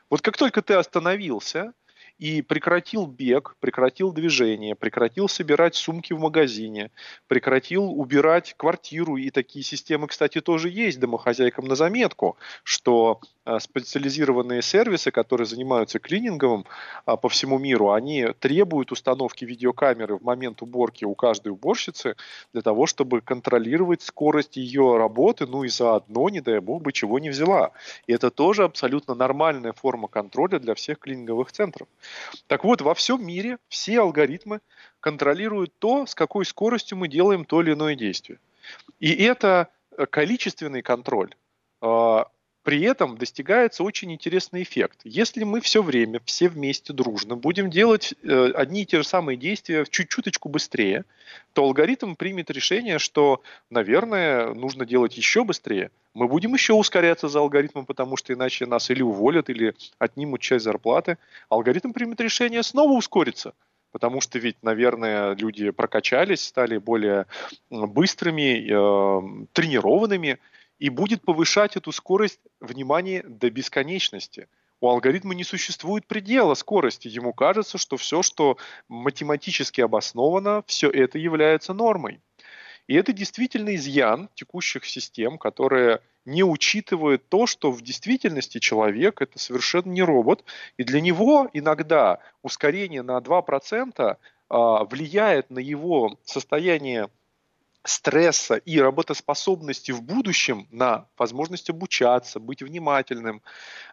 Вот 0.10 0.22
как 0.22 0.38
только 0.38 0.62
ты 0.62 0.74
остановился, 0.74 1.74
и 2.18 2.42
прекратил 2.42 3.06
бег, 3.06 3.56
прекратил 3.60 4.12
движение, 4.12 4.76
прекратил 4.76 5.30
собирать 5.30 5.76
сумки 5.76 6.14
в 6.14 6.20
магазине, 6.20 6.92
прекратил 7.28 7.92
убирать 7.92 8.56
квартиру. 8.58 9.18
И 9.18 9.30
такие 9.30 9.64
системы, 9.64 10.08
кстати, 10.08 10.42
тоже 10.42 10.70
есть 10.70 11.00
домохозяйкам 11.00 11.66
на 11.66 11.76
заметку, 11.76 12.38
что 12.64 13.22
специализированные 13.60 14.62
сервисы, 14.62 15.12
которые 15.12 15.48
занимаются 15.48 16.00
клининговым 16.00 16.66
а, 17.06 17.18
по 17.18 17.30
всему 17.30 17.58
миру, 17.58 17.92
они 17.92 18.28
требуют 18.40 18.92
установки 18.92 19.46
видеокамеры 19.46 20.18
в 20.18 20.24
момент 20.24 20.62
уборки 20.62 21.06
у 21.06 21.16
каждой 21.16 21.50
уборщицы 21.50 22.16
для 22.54 22.62
того, 22.62 22.86
чтобы 22.86 23.22
контролировать 23.22 24.02
скорость 24.02 24.58
ее 24.58 24.98
работы, 24.98 25.48
ну 25.48 25.64
и 25.64 25.70
заодно, 25.70 26.30
не 26.30 26.42
дай 26.42 26.60
бог, 26.60 26.82
бы 26.82 26.92
чего 26.92 27.20
не 27.20 27.30
взяла. 27.30 27.72
И 28.06 28.14
это 28.14 28.30
тоже 28.30 28.64
абсолютно 28.64 29.16
нормальная 29.16 29.74
форма 29.74 30.08
контроля 30.08 30.60
для 30.60 30.76
всех 30.76 31.00
клининговых 31.00 31.52
центров. 31.52 31.88
Так 32.48 32.64
вот, 32.64 32.82
во 32.82 32.94
всем 32.94 33.26
мире 33.26 33.58
все 33.70 34.02
алгоритмы 34.02 34.60
контролируют 35.00 35.72
то, 35.80 36.06
с 36.06 36.16
какой 36.16 36.46
скоростью 36.46 36.98
мы 36.98 37.08
делаем 37.08 37.46
то 37.46 37.62
или 37.62 37.74
иное 37.74 37.96
действие. 37.96 38.40
И 39.00 39.14
это 39.24 39.70
э, 39.98 40.06
количественный 40.06 40.82
контроль. 40.82 41.34
При 42.68 42.82
этом 42.82 43.18
достигается 43.18 43.82
очень 43.82 44.12
интересный 44.12 44.64
эффект. 44.64 45.00
Если 45.06 45.46
мы 45.46 45.62
все 45.62 45.82
время, 45.82 46.20
все 46.26 46.50
вместе, 46.50 46.92
дружно 46.92 47.38
будем 47.38 47.70
делать 47.70 48.14
э, 48.24 48.52
одни 48.54 48.82
и 48.82 48.86
те 48.86 48.98
же 48.98 49.04
самые 49.06 49.38
действия 49.38 49.86
чуть-чуточку 49.90 50.50
быстрее, 50.50 51.06
то 51.54 51.64
алгоритм 51.64 52.16
примет 52.16 52.52
решение, 52.52 53.00
что, 53.00 53.42
наверное, 53.70 54.54
нужно 54.54 54.86
делать 54.86 55.16
еще 55.16 55.46
быстрее. 55.46 55.92
Мы 56.14 56.28
будем 56.28 56.54
еще 56.54 56.74
ускоряться 56.74 57.30
за 57.30 57.40
алгоритмом, 57.40 57.86
потому 57.86 58.18
что 58.18 58.34
иначе 58.34 58.66
нас 58.66 58.90
или 58.90 59.02
уволят, 59.02 59.50
или 59.50 59.74
отнимут 59.98 60.42
часть 60.42 60.66
зарплаты. 60.66 61.18
Алгоритм 61.48 61.94
примет 61.94 62.20
решение 62.20 62.64
снова 62.64 62.92
ускориться 62.92 63.54
потому 63.94 64.22
что 64.22 64.38
ведь, 64.38 64.58
наверное, 64.62 65.34
люди 65.34 65.72
прокачались, 65.72 66.44
стали 66.44 66.78
более 66.78 67.26
быстрыми, 67.72 68.68
э, 68.70 69.46
тренированными, 69.54 70.38
и 70.80 70.90
будет 70.90 71.24
повышать 71.24 71.76
эту 71.76 71.92
скорость, 71.92 72.40
внимания 72.60 73.24
до 73.24 73.50
бесконечности. 73.50 74.48
У 74.80 74.88
алгоритма 74.88 75.34
не 75.34 75.44
существует 75.44 76.06
предела 76.06 76.54
скорости. 76.54 77.08
Ему 77.08 77.34
кажется, 77.34 77.78
что 77.78 77.98
все, 77.98 78.22
что 78.22 78.58
математически 78.88 79.82
обосновано, 79.82 80.64
все 80.68 80.90
это 80.90 81.18
является 81.18 81.74
нормой. 81.74 82.22
И 82.86 82.96
это 82.96 83.12
действительно 83.12 83.76
изъян 83.76 84.30
текущих 84.36 84.86
систем, 84.86 85.38
которые 85.38 86.02
не 86.26 86.44
учитывают 86.44 87.28
то, 87.30 87.48
что 87.48 87.72
в 87.72 87.82
действительности 87.82 88.60
человек 88.60 89.22
это 89.22 89.40
совершенно 89.40 89.90
не 89.90 90.04
робот, 90.04 90.44
и 90.78 90.84
для 90.84 91.02
него 91.02 91.50
иногда 91.54 92.20
ускорение 92.44 93.02
на 93.02 93.18
2% 93.18 94.18
а, 94.50 94.84
влияет 94.86 95.50
на 95.50 95.60
его 95.60 96.18
состояние 96.24 97.10
стресса 97.88 98.56
и 98.56 98.80
работоспособности 98.80 99.92
в 99.92 100.02
будущем 100.02 100.68
на 100.72 101.08
возможность 101.18 101.70
обучаться, 101.70 102.40
быть 102.40 102.62
внимательным, 102.62 103.42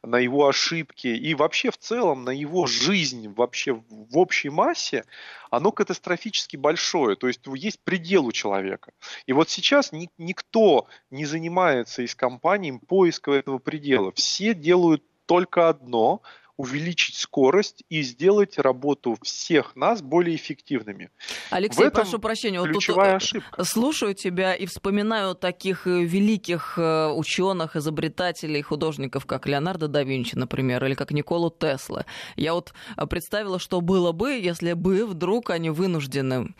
на 0.02 0.18
его 0.18 0.48
ошибки 0.48 1.06
и 1.06 1.34
вообще 1.34 1.70
в 1.70 1.78
целом 1.78 2.24
на 2.24 2.30
его 2.30 2.66
жизнь 2.66 3.28
вообще 3.28 3.72
в 3.72 4.18
общей 4.18 4.50
массе, 4.50 5.04
оно 5.50 5.70
катастрофически 5.70 6.56
большое. 6.56 7.16
То 7.16 7.28
есть 7.28 7.40
есть 7.54 7.80
предел 7.84 8.26
у 8.26 8.32
человека. 8.32 8.92
И 9.26 9.32
вот 9.32 9.48
сейчас 9.48 9.92
ни, 9.92 10.10
никто 10.18 10.88
не 11.10 11.24
занимается 11.24 12.02
из 12.02 12.14
компаний 12.14 12.72
поиском 12.72 13.34
этого 13.34 13.58
предела. 13.58 14.12
Все 14.12 14.54
делают 14.54 15.04
только 15.26 15.68
одно– 15.68 16.20
увеличить 16.56 17.16
скорость 17.16 17.82
и 17.88 18.02
сделать 18.02 18.58
работу 18.58 19.16
всех 19.22 19.74
нас 19.74 20.02
более 20.02 20.36
эффективными. 20.36 21.10
Алексей, 21.50 21.90
прошу 21.90 22.18
прощения, 22.18 22.60
вот 22.60 22.72
тут 22.72 22.88
э, 22.88 22.92
ошибка. 22.92 23.64
слушаю 23.64 24.14
тебя 24.14 24.54
и 24.54 24.66
вспоминаю 24.66 25.34
таких 25.34 25.86
э, 25.86 26.04
великих 26.04 26.78
э, 26.78 27.08
ученых, 27.08 27.74
изобретателей, 27.74 28.62
художников, 28.62 29.26
как 29.26 29.46
Леонардо 29.46 29.88
да 29.88 30.04
Винчи, 30.04 30.36
например, 30.36 30.84
или 30.84 30.94
как 30.94 31.10
Николу 31.10 31.50
Тесла. 31.50 32.06
Я 32.36 32.54
вот 32.54 32.72
представила, 33.10 33.58
что 33.58 33.80
было 33.80 34.12
бы, 34.12 34.32
если 34.32 34.74
бы 34.74 35.06
вдруг 35.06 35.50
они 35.50 35.70
вынуждены 35.70 36.54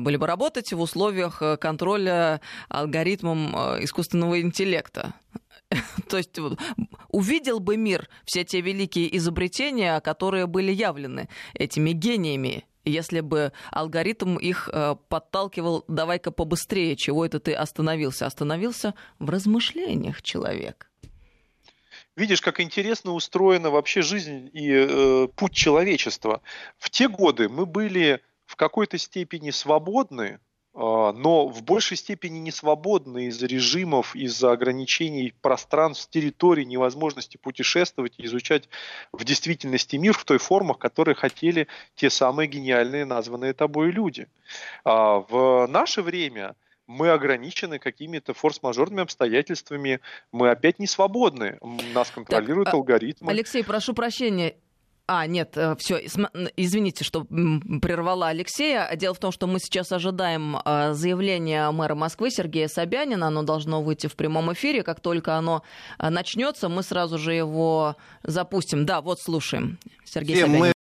были 0.00 0.16
бы 0.16 0.26
работать 0.26 0.72
в 0.72 0.80
условиях 0.80 1.42
контроля 1.60 2.40
алгоритмом 2.68 3.54
искусственного 3.82 4.40
интеллекта. 4.40 5.14
То 6.08 6.16
есть 6.16 6.36
увидел 7.08 7.60
бы 7.60 7.76
мир 7.76 8.08
все 8.24 8.44
те 8.44 8.60
великие 8.60 9.16
изобретения, 9.16 10.00
которые 10.00 10.46
были 10.46 10.72
явлены 10.72 11.28
этими 11.54 11.92
гениями 11.92 12.64
если 12.84 13.20
бы 13.20 13.52
алгоритм 13.70 14.36
их 14.36 14.68
э, 14.72 14.96
подталкивал 15.08 15.84
«давай-ка 15.86 16.30
побыстрее, 16.30 16.96
чего 16.96 17.26
это 17.26 17.38
ты 17.38 17.52
остановился?» 17.52 18.24
Остановился 18.24 18.94
в 19.18 19.28
размышлениях 19.28 20.22
человек. 20.22 20.90
Видишь, 22.16 22.40
как 22.40 22.60
интересно 22.60 23.12
устроена 23.12 23.70
вообще 23.70 24.02
жизнь 24.02 24.50
и 24.52 24.70
э, 24.72 25.28
путь 25.36 25.52
человечества. 25.52 26.42
В 26.78 26.90
те 26.90 27.08
годы 27.08 27.48
мы 27.48 27.66
были 27.66 28.20
в 28.46 28.56
какой-то 28.56 28.98
степени 28.98 29.50
свободны, 29.50 30.40
но 30.72 31.48
в 31.48 31.62
большей 31.62 31.96
степени 31.96 32.38
не 32.38 32.52
свободны 32.52 33.26
из-за 33.26 33.46
режимов, 33.46 34.14
из-за 34.14 34.52
ограничений 34.52 35.34
пространств, 35.42 36.08
территорий, 36.10 36.64
невозможности 36.64 37.36
путешествовать 37.36 38.14
и 38.18 38.26
изучать 38.26 38.68
в 39.12 39.24
действительности 39.24 39.96
мир 39.96 40.16
в 40.16 40.24
той 40.24 40.38
формах, 40.38 40.78
которые 40.78 41.16
хотели 41.16 41.66
те 41.96 42.08
самые 42.08 42.46
гениальные 42.46 43.04
названные 43.04 43.52
тобой 43.52 43.90
люди. 43.90 44.28
А, 44.84 45.24
в 45.28 45.66
наше 45.66 46.02
время 46.02 46.54
мы 46.86 47.10
ограничены 47.10 47.78
какими-то 47.78 48.34
форс-мажорными 48.34 49.02
обстоятельствами, 49.02 50.00
мы 50.32 50.50
опять 50.50 50.78
не 50.78 50.86
свободны, 50.86 51.58
нас 51.94 52.10
контролируют 52.10 52.66
так, 52.66 52.74
алгоритмы. 52.74 53.30
Алексей, 53.30 53.62
прошу 53.62 53.94
прощения, 53.94 54.56
а, 55.12 55.26
нет, 55.26 55.56
э, 55.56 55.74
все, 55.76 55.96
извините, 56.56 57.02
что 57.02 57.24
прервала 57.24 58.28
Алексея. 58.28 58.88
Дело 58.94 59.12
в 59.12 59.18
том, 59.18 59.32
что 59.32 59.48
мы 59.48 59.58
сейчас 59.58 59.90
ожидаем 59.90 60.56
э, 60.64 60.92
заявления 60.92 61.68
мэра 61.72 61.96
Москвы 61.96 62.30
Сергея 62.30 62.68
Собянина. 62.68 63.26
Оно 63.26 63.42
должно 63.42 63.82
выйти 63.82 64.06
в 64.06 64.14
прямом 64.14 64.52
эфире. 64.52 64.84
Как 64.84 65.00
только 65.00 65.34
оно 65.34 65.64
э, 65.98 66.10
начнется, 66.10 66.68
мы 66.68 66.84
сразу 66.84 67.18
же 67.18 67.34
его 67.34 67.96
запустим. 68.22 68.86
Да, 68.86 69.00
вот 69.00 69.20
слушаем. 69.20 69.80
Сергей 70.04 70.36
Все 70.36 70.44
Собянин. 70.46 70.60
Мы... 70.60 70.72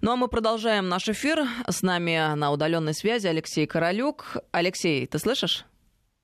Ну 0.00 0.12
а 0.12 0.16
мы 0.16 0.28
продолжаем 0.28 0.88
наш 0.88 1.08
эфир. 1.08 1.48
С 1.66 1.82
нами 1.82 2.36
на 2.36 2.52
удаленной 2.52 2.94
связи 2.94 3.26
Алексей 3.26 3.66
Королюк. 3.66 4.36
Алексей, 4.52 5.04
ты 5.08 5.18
слышишь? 5.18 5.64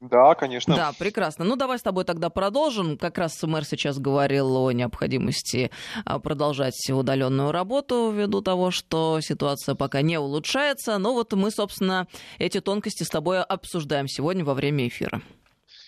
Да, 0.03 0.35
конечно. 0.35 0.75
Да, 0.75 0.93
прекрасно. 0.99 1.45
Ну, 1.45 1.55
давай 1.55 1.79
с 1.79 1.83
тобой 1.83 2.05
тогда 2.05 2.29
продолжим. 2.29 2.99
Как 2.99 3.19
раз 3.19 3.41
мэр 3.41 3.65
сейчас 3.65 4.01
говорил 4.01 4.57
о 4.57 4.73
необходимости 4.73 5.71
а, 6.05 6.19
продолжать 6.19 6.75
удаленную 6.91 7.53
работу 7.53 8.11
ввиду 8.11 8.43
того, 8.43 8.73
что 8.73 9.21
ситуация 9.21 9.77
пока 9.77 10.03
не 10.03 10.19
улучшается. 10.19 10.99
Но 10.99 11.15
вот 11.15 11.33
мы, 11.35 11.53
собственно, 11.53 12.09
эти 12.41 12.61
тонкости 12.61 13.05
с 13.05 13.09
тобой 13.11 13.45
обсуждаем 13.45 14.09
сегодня 14.09 14.45
во 14.45 14.55
время 14.55 14.89
эфира. 14.89 15.23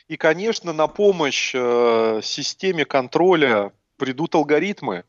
И, 0.06 0.16
конечно, 0.16 0.72
на 0.72 0.86
помощь 0.86 1.52
э, 1.52 2.20
системе 2.22 2.84
контроля 2.84 3.72
придут 3.96 4.36
алгоритмы. 4.36 5.02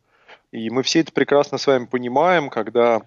И 0.56 0.70
мы 0.70 0.84
все 0.84 1.02
это 1.02 1.12
прекрасно 1.12 1.58
с 1.58 1.68
вами 1.68 1.84
понимаем, 1.84 2.50
когда 2.50 3.02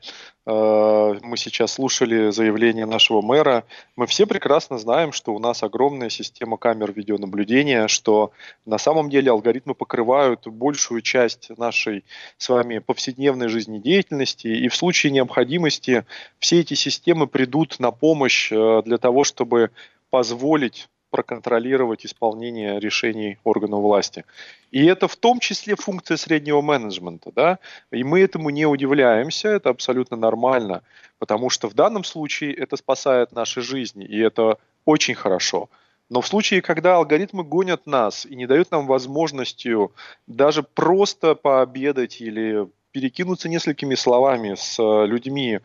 э, 0.44 1.14
мы 1.22 1.36
сейчас 1.38 1.72
слушали 1.72 2.30
заявление 2.30 2.84
нашего 2.84 3.22
мэра. 3.22 3.64
Мы 3.96 4.06
все 4.06 4.26
прекрасно 4.26 4.76
знаем, 4.76 5.12
что 5.12 5.32
у 5.34 5.38
нас 5.38 5.62
огромная 5.62 6.10
система 6.10 6.58
камер 6.58 6.92
видеонаблюдения, 6.92 7.88
что 7.88 8.32
на 8.66 8.76
самом 8.76 9.08
деле 9.08 9.30
алгоритмы 9.30 9.74
покрывают 9.74 10.46
большую 10.46 11.00
часть 11.00 11.48
нашей 11.56 12.04
с 12.36 12.50
вами 12.50 12.80
повседневной 12.80 13.48
жизнедеятельности. 13.48 14.48
И 14.48 14.68
в 14.68 14.76
случае 14.76 15.12
необходимости 15.12 16.04
все 16.38 16.60
эти 16.60 16.74
системы 16.74 17.26
придут 17.26 17.80
на 17.80 17.92
помощь 17.92 18.52
э, 18.52 18.82
для 18.84 18.98
того, 18.98 19.24
чтобы 19.24 19.70
позволить 20.10 20.90
проконтролировать 21.10 22.04
исполнение 22.06 22.80
решений 22.80 23.38
органов 23.44 23.80
власти. 23.80 24.24
И 24.70 24.84
это 24.84 25.08
в 25.08 25.16
том 25.16 25.40
числе 25.40 25.76
функция 25.76 26.16
среднего 26.16 26.60
менеджмента. 26.60 27.32
Да? 27.34 27.58
И 27.90 28.04
мы 28.04 28.20
этому 28.20 28.50
не 28.50 28.66
удивляемся, 28.66 29.48
это 29.48 29.70
абсолютно 29.70 30.16
нормально, 30.16 30.82
потому 31.18 31.50
что 31.50 31.68
в 31.68 31.74
данном 31.74 32.04
случае 32.04 32.54
это 32.54 32.76
спасает 32.76 33.32
наши 33.32 33.62
жизни, 33.62 34.04
и 34.04 34.18
это 34.18 34.58
очень 34.84 35.14
хорошо. 35.14 35.68
Но 36.10 36.20
в 36.20 36.26
случае, 36.26 36.62
когда 36.62 36.96
алгоритмы 36.96 37.44
гонят 37.44 37.86
нас 37.86 38.24
и 38.24 38.34
не 38.34 38.46
дают 38.46 38.70
нам 38.70 38.86
возможностью 38.86 39.92
даже 40.26 40.62
просто 40.62 41.34
пообедать 41.34 42.20
или 42.20 42.66
перекинуться 42.92 43.48
несколькими 43.48 43.94
словами 43.94 44.54
с 44.54 44.78
людьми 44.78 45.60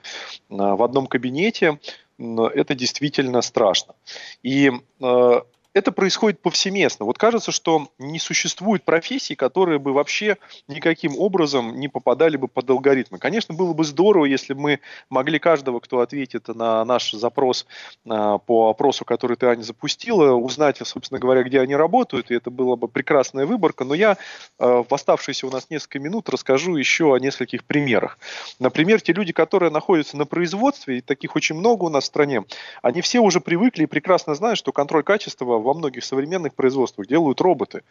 а, 0.50 0.76
в 0.76 0.84
одном 0.84 1.08
кабинете, 1.08 1.80
это 2.18 2.76
действительно 2.76 3.42
страшно. 3.42 3.96
И 4.44 4.72
э, 5.02 5.42
это 5.74 5.92
происходит 5.92 6.42
повсеместно. 6.42 7.06
Вот 7.06 7.18
кажется, 7.18 7.52
что 7.52 7.88
не 7.98 8.20
существует 8.20 8.84
профессий, 8.84 9.36
которые 9.36 9.80
бы 9.80 9.92
вообще 9.92 10.38
никаким 10.68 11.18
образом 11.18 11.80
не 11.80 11.88
попадали 11.88 12.38
бы 12.38 12.48
под 12.48 12.70
алгоритмы. 12.70 13.18
Конечно, 13.18 13.56
было 13.56 13.74
бы 13.74 13.84
здорово, 13.84 14.26
если 14.26 14.54
бы 14.54 14.62
мы 14.62 14.80
могли 15.10 15.40
каждого, 15.40 15.80
кто 15.80 16.02
ответит 16.02 16.48
на 16.48 16.86
наш 16.86 17.12
запрос 17.12 17.66
а, 18.08 18.38
по 18.38 18.70
опросу, 18.70 19.04
который 19.04 19.36
ты, 19.36 19.48
Аня, 19.48 19.64
запустила, 19.64 20.34
узнать, 20.34 20.78
собственно 20.84 21.20
говоря, 21.20 21.44
где 21.44 21.60
они 21.60 21.76
работают, 21.76 22.30
и 22.30 22.36
это 22.36 22.52
была 22.52 22.76
бы 22.76 22.88
прекрасная 22.88 23.46
выборка. 23.46 23.84
Но 23.84 23.96
я 23.96 24.18
а, 24.60 24.84
в 24.84 24.94
оставшиеся 24.94 25.48
у 25.48 25.52
нас 25.52 25.70
несколько 25.72 26.00
минут 26.00 26.30
расскажу 26.30 26.76
еще 26.76 27.16
о 27.16 27.18
нескольких 27.18 27.64
примерах. 27.64 28.20
Например, 28.60 29.02
те 29.02 29.14
люди, 29.14 29.34
которые 29.34 29.72
находятся 29.72 30.18
на 30.18 30.26
производстве, 30.26 31.00
и 31.00 31.02
таких 31.02 31.36
очень 31.36 31.56
много 31.56 31.86
у 31.86 31.90
нас 31.90 32.04
в 32.04 32.08
стране, 32.08 32.44
они 32.84 33.02
все 33.02 33.22
уже 33.22 33.40
привыкли 33.40 33.84
и 33.84 33.88
прекрасно 33.88 34.36
знают, 34.36 34.60
что 34.60 34.72
контроль 34.72 35.04
качества 35.04 35.63
во 35.64 35.74
многих 35.74 36.04
современных 36.04 36.54
производствах 36.54 37.08
делают 37.08 37.42
роботы. 37.42 37.82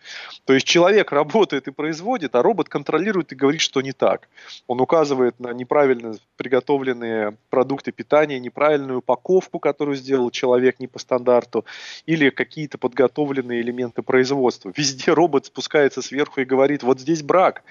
То 0.45 0.53
есть 0.53 0.67
человек 0.67 1.13
работает 1.23 1.69
и 1.69 1.73
производит, 1.73 2.35
а 2.35 2.43
робот 2.43 2.69
контролирует 2.69 3.33
и 3.33 3.37
говорит, 3.37 3.61
что 3.61 3.81
не 3.81 3.93
так. 3.93 4.29
Он 4.67 4.81
указывает 4.81 5.41
на 5.41 5.53
неправильно 5.53 6.15
приготовленные 6.37 7.37
продукты 7.51 7.93
питания, 7.93 8.39
неправильную 8.39 8.99
упаковку, 8.99 9.59
которую 9.59 9.97
сделал 9.97 10.31
человек 10.31 10.81
не 10.81 10.87
по 10.87 10.99
стандарту, 10.99 11.65
или 12.07 12.31
какие-то 12.31 12.79
подготовленные 12.79 13.61
элементы 13.61 14.03
производства. 14.03 14.73
Везде 14.77 15.13
робот 15.13 15.47
спускается 15.47 16.03
сверху 16.03 16.41
и 16.41 16.45
говорит, 16.45 16.83
вот 16.83 17.01
здесь 17.01 17.23
брак. 17.23 17.63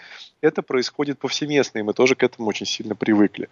Это 0.42 0.64
происходит 0.64 1.20
повсеместно, 1.20 1.80
и 1.80 1.82
мы 1.84 1.94
тоже 1.94 2.16
к 2.16 2.24
этому 2.24 2.50
очень 2.50 2.66
сильно 2.66 2.96
привыкли. 2.96 3.48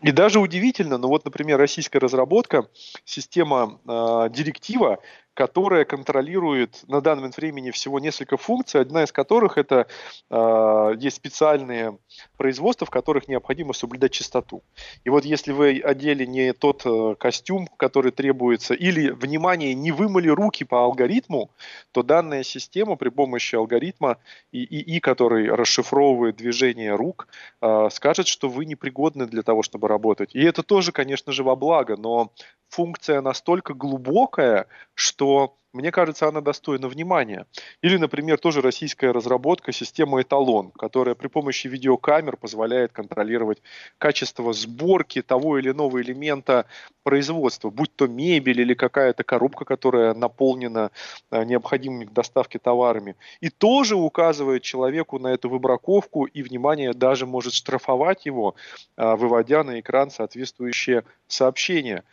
И 0.00 0.12
даже 0.12 0.40
удивительно, 0.40 0.96
ну 0.96 1.08
вот, 1.08 1.24
например, 1.24 1.58
российская 1.58 1.98
разработка, 1.98 2.66
система 3.04 3.78
э, 3.86 4.30
директива, 4.30 4.98
которая 5.34 5.84
контролирует 5.84 6.82
на 6.88 7.00
данный 7.00 7.20
момент 7.20 7.36
времени 7.36 7.70
всего 7.70 7.98
несколько 7.98 8.36
функций, 8.36 8.80
одна 8.80 9.04
из 9.04 9.12
которых 9.12 9.56
это 9.56 9.86
э, 10.30 10.92
есть 10.98 11.16
специальные 11.16 11.98
производства, 12.36 12.86
в 12.86 12.90
которых 12.90 13.28
необходимо 13.28 13.72
соблюдать 13.72 14.12
чистоту. 14.12 14.62
И 15.04 15.10
вот 15.10 15.24
если 15.24 15.52
вы 15.52 15.80
одели 15.80 16.24
не 16.26 16.52
тот 16.52 16.82
э, 16.84 17.14
костюм, 17.18 17.66
который 17.76 18.12
требуется, 18.12 18.74
или, 18.74 19.10
внимание, 19.10 19.74
не 19.74 19.92
вымыли 19.92 20.28
руки 20.28 20.64
по 20.64 20.84
алгоритму, 20.84 21.50
то 21.92 22.02
данная 22.02 22.42
система 22.42 22.96
при 22.96 23.08
помощи 23.08 23.54
алгоритма 23.54 24.18
ИИ, 24.52 25.00
который 25.00 25.48
расшифровывает 25.48 26.36
движение 26.36 26.94
рук, 26.94 27.28
э, 27.60 27.88
скажет, 27.90 28.26
что 28.26 28.48
вы 28.48 28.66
непригодны 28.66 29.26
для 29.26 29.42
того, 29.42 29.62
чтобы 29.62 29.88
работать. 29.88 30.34
И 30.34 30.42
это 30.42 30.62
тоже, 30.62 30.92
конечно 30.92 31.32
же, 31.32 31.42
во 31.42 31.56
благо, 31.56 31.96
но 31.96 32.32
функция 32.72 33.20
настолько 33.20 33.74
глубокая, 33.74 34.66
что 34.94 35.56
мне 35.72 35.90
кажется, 35.90 36.28
она 36.28 36.40
достойна 36.40 36.88
внимания. 36.88 37.46
Или, 37.80 37.96
например, 37.96 38.38
тоже 38.38 38.60
российская 38.60 39.10
разработка 39.10 39.72
системы 39.72 40.20
эталон, 40.20 40.70
которая 40.70 41.14
при 41.14 41.28
помощи 41.28 41.66
видеокамер 41.66 42.36
позволяет 42.36 42.92
контролировать 42.92 43.62
качество 43.96 44.52
сборки 44.52 45.22
того 45.22 45.58
или 45.58 45.70
иного 45.70 46.02
элемента 46.02 46.66
производства, 47.04 47.70
будь 47.70 47.94
то 47.96 48.06
мебель 48.06 48.60
или 48.60 48.74
какая-то 48.74 49.24
коробка, 49.24 49.64
которая 49.64 50.14
наполнена 50.14 50.90
э, 51.30 51.44
необходимыми 51.44 52.04
к 52.04 52.12
доставке 52.12 52.58
товарами. 52.58 53.16
И 53.40 53.48
тоже 53.48 53.96
указывает 53.96 54.62
человеку 54.62 55.18
на 55.18 55.28
эту 55.28 55.48
выбраковку 55.48 56.26
и, 56.26 56.42
внимание, 56.42 56.92
даже 56.92 57.24
может 57.24 57.54
штрафовать 57.54 58.26
его, 58.26 58.54
э, 58.96 59.16
выводя 59.16 59.64
на 59.64 59.80
экран 59.80 60.10
соответствующее 60.10 61.04
сообщение. 61.26 62.04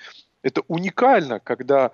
Это 0.41 0.62
уникально, 0.67 1.39
когда 1.39 1.91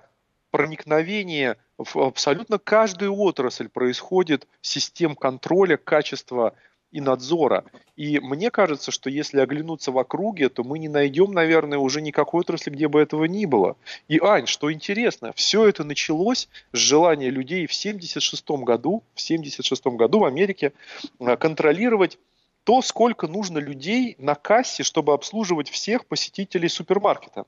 проникновение 0.50 1.56
в 1.76 1.96
абсолютно 1.98 2.58
каждую 2.58 3.14
отрасль 3.14 3.68
происходит 3.68 4.46
систем 4.60 5.14
контроля 5.14 5.76
качества 5.76 6.54
и 6.92 7.00
надзора. 7.00 7.64
И 7.96 8.20
мне 8.20 8.50
кажется, 8.50 8.90
что 8.90 9.10
если 9.10 9.40
оглянуться 9.40 9.90
в 9.90 9.98
округе, 9.98 10.48
то 10.48 10.64
мы 10.64 10.78
не 10.78 10.88
найдем, 10.88 11.32
наверное, 11.32 11.78
уже 11.78 12.00
никакой 12.00 12.40
отрасли, 12.40 12.70
где 12.70 12.88
бы 12.88 13.00
этого 13.00 13.24
ни 13.24 13.44
было. 13.44 13.76
И, 14.08 14.18
Ань, 14.18 14.46
что 14.46 14.72
интересно, 14.72 15.32
все 15.34 15.66
это 15.66 15.84
началось 15.84 16.48
с 16.72 16.78
желания 16.78 17.28
людей 17.28 17.66
в 17.66 17.76
1976 17.76 18.64
году, 18.64 19.02
в 19.14 19.20
76 19.20 19.86
году 19.88 20.20
в 20.20 20.24
Америке 20.24 20.72
э, 21.18 21.36
контролировать 21.36 22.18
то, 22.64 22.80
сколько 22.80 23.26
нужно 23.26 23.58
людей 23.58 24.14
на 24.18 24.34
кассе, 24.34 24.82
чтобы 24.82 25.12
обслуживать 25.12 25.68
всех 25.68 26.06
посетителей 26.06 26.68
супермаркета 26.68 27.44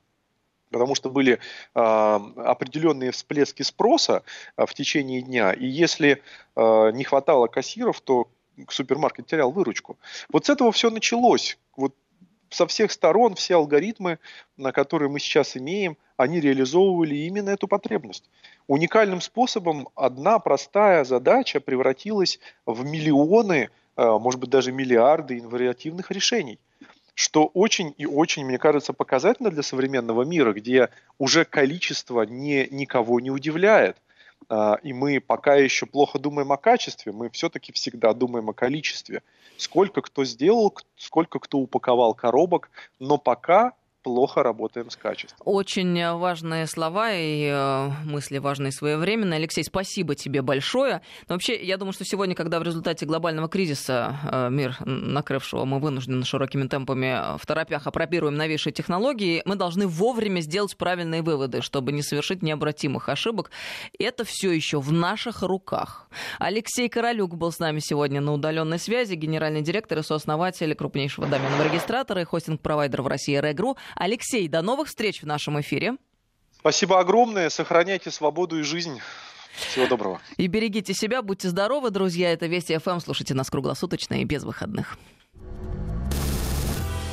потому 0.70 0.94
что 0.94 1.10
были 1.10 1.34
э, 1.34 1.38
определенные 1.74 3.10
всплески 3.10 3.62
спроса 3.62 4.22
э, 4.56 4.66
в 4.66 4.74
течение 4.74 5.22
дня, 5.22 5.52
и 5.52 5.66
если 5.66 6.22
э, 6.56 6.90
не 6.92 7.04
хватало 7.04 7.46
кассиров, 7.46 8.00
то 8.00 8.28
супермаркет 8.68 9.26
терял 9.26 9.50
выручку. 9.50 9.98
Вот 10.30 10.46
с 10.46 10.50
этого 10.50 10.72
все 10.72 10.90
началось. 10.90 11.58
Вот 11.76 11.94
со 12.50 12.66
всех 12.66 12.90
сторон 12.90 13.34
все 13.34 13.56
алгоритмы, 13.56 14.18
на 14.56 14.72
которые 14.72 15.10
мы 15.10 15.20
сейчас 15.20 15.56
имеем, 15.56 15.96
они 16.16 16.40
реализовывали 16.40 17.14
именно 17.14 17.50
эту 17.50 17.68
потребность. 17.68 18.28
Уникальным 18.66 19.20
способом 19.20 19.88
одна 19.94 20.38
простая 20.38 21.04
задача 21.04 21.60
превратилась 21.60 22.40
в 22.66 22.84
миллионы, 22.84 23.68
может 23.96 24.40
быть 24.40 24.50
даже 24.50 24.72
миллиарды 24.72 25.38
инвариативных 25.38 26.10
решений 26.10 26.58
что 27.18 27.46
очень 27.46 27.96
и 27.98 28.06
очень, 28.06 28.44
мне 28.44 28.58
кажется, 28.58 28.92
показательно 28.92 29.50
для 29.50 29.64
современного 29.64 30.22
мира, 30.22 30.52
где 30.52 30.90
уже 31.18 31.44
количество 31.44 32.22
не, 32.22 32.68
никого 32.70 33.18
не 33.18 33.32
удивляет. 33.32 33.96
А, 34.48 34.78
и 34.84 34.92
мы 34.92 35.18
пока 35.20 35.56
еще 35.56 35.86
плохо 35.86 36.20
думаем 36.20 36.52
о 36.52 36.56
качестве, 36.56 37.10
мы 37.10 37.28
все-таки 37.30 37.72
всегда 37.72 38.12
думаем 38.12 38.50
о 38.50 38.52
количестве. 38.52 39.24
Сколько 39.56 40.00
кто 40.00 40.24
сделал, 40.24 40.72
сколько 40.96 41.40
кто 41.40 41.58
упаковал 41.58 42.14
коробок, 42.14 42.70
но 43.00 43.18
пока 43.18 43.72
плохо 44.08 44.42
работаем 44.42 44.88
с 44.88 44.96
качеством. 44.96 45.38
Очень 45.44 46.02
важные 46.16 46.66
слова 46.66 47.12
и 47.12 47.50
э, 47.52 47.90
мысли 48.04 48.38
важные 48.38 48.72
своевременно. 48.72 49.36
Алексей, 49.36 49.62
спасибо 49.62 50.14
тебе 50.14 50.40
большое. 50.40 51.02
Но 51.28 51.34
вообще, 51.34 51.62
я 51.62 51.76
думаю, 51.76 51.92
что 51.92 52.06
сегодня, 52.06 52.34
когда 52.34 52.58
в 52.58 52.62
результате 52.62 53.04
глобального 53.04 53.48
кризиса 53.48 54.16
э, 54.32 54.48
мир 54.50 54.78
накрывшего 54.86 55.66
мы 55.66 55.78
вынуждены 55.78 56.24
широкими 56.24 56.66
темпами 56.66 57.36
в 57.36 57.44
торопях 57.44 57.86
опробируем 57.86 58.34
новейшие 58.34 58.72
технологии, 58.72 59.42
мы 59.44 59.56
должны 59.56 59.86
вовремя 59.86 60.40
сделать 60.40 60.74
правильные 60.78 61.20
выводы, 61.20 61.60
чтобы 61.60 61.92
не 61.92 62.00
совершить 62.00 62.42
необратимых 62.42 63.10
ошибок. 63.10 63.50
Это 63.98 64.24
все 64.24 64.50
еще 64.50 64.80
в 64.80 64.90
наших 64.90 65.42
руках. 65.42 66.08
Алексей 66.38 66.88
Королюк 66.88 67.36
был 67.36 67.52
с 67.52 67.58
нами 67.58 67.80
сегодня 67.80 68.22
на 68.22 68.32
удаленной 68.32 68.78
связи, 68.78 69.16
генеральный 69.16 69.60
директор 69.60 69.98
и 69.98 70.02
сооснователь 70.02 70.74
крупнейшего 70.74 71.26
доменного 71.26 71.64
регистратора 71.64 72.22
и 72.22 72.24
хостинг-провайдера 72.24 73.02
в 73.02 73.06
России 73.06 73.38
Регру. 73.38 73.76
Алексей, 73.98 74.46
до 74.46 74.62
новых 74.62 74.88
встреч 74.88 75.22
в 75.22 75.26
нашем 75.26 75.60
эфире. 75.60 75.96
Спасибо 76.58 77.00
огромное. 77.00 77.50
Сохраняйте 77.50 78.10
свободу 78.10 78.58
и 78.58 78.62
жизнь. 78.62 79.00
Всего 79.54 79.88
доброго. 79.88 80.20
И 80.36 80.46
берегите 80.46 80.94
себя, 80.94 81.20
будьте 81.20 81.48
здоровы, 81.48 81.90
друзья. 81.90 82.32
Это 82.32 82.46
Вести 82.46 82.78
ФМ. 82.78 83.00
Слушайте 83.00 83.34
нас 83.34 83.50
круглосуточно 83.50 84.20
и 84.20 84.24
без 84.24 84.44
выходных. 84.44 84.96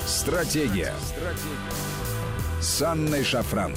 Стратегия. 0.05 0.93
Стратегия. 1.01 2.61
С 2.61 2.81
Анной 2.83 3.23
Шафран. 3.23 3.73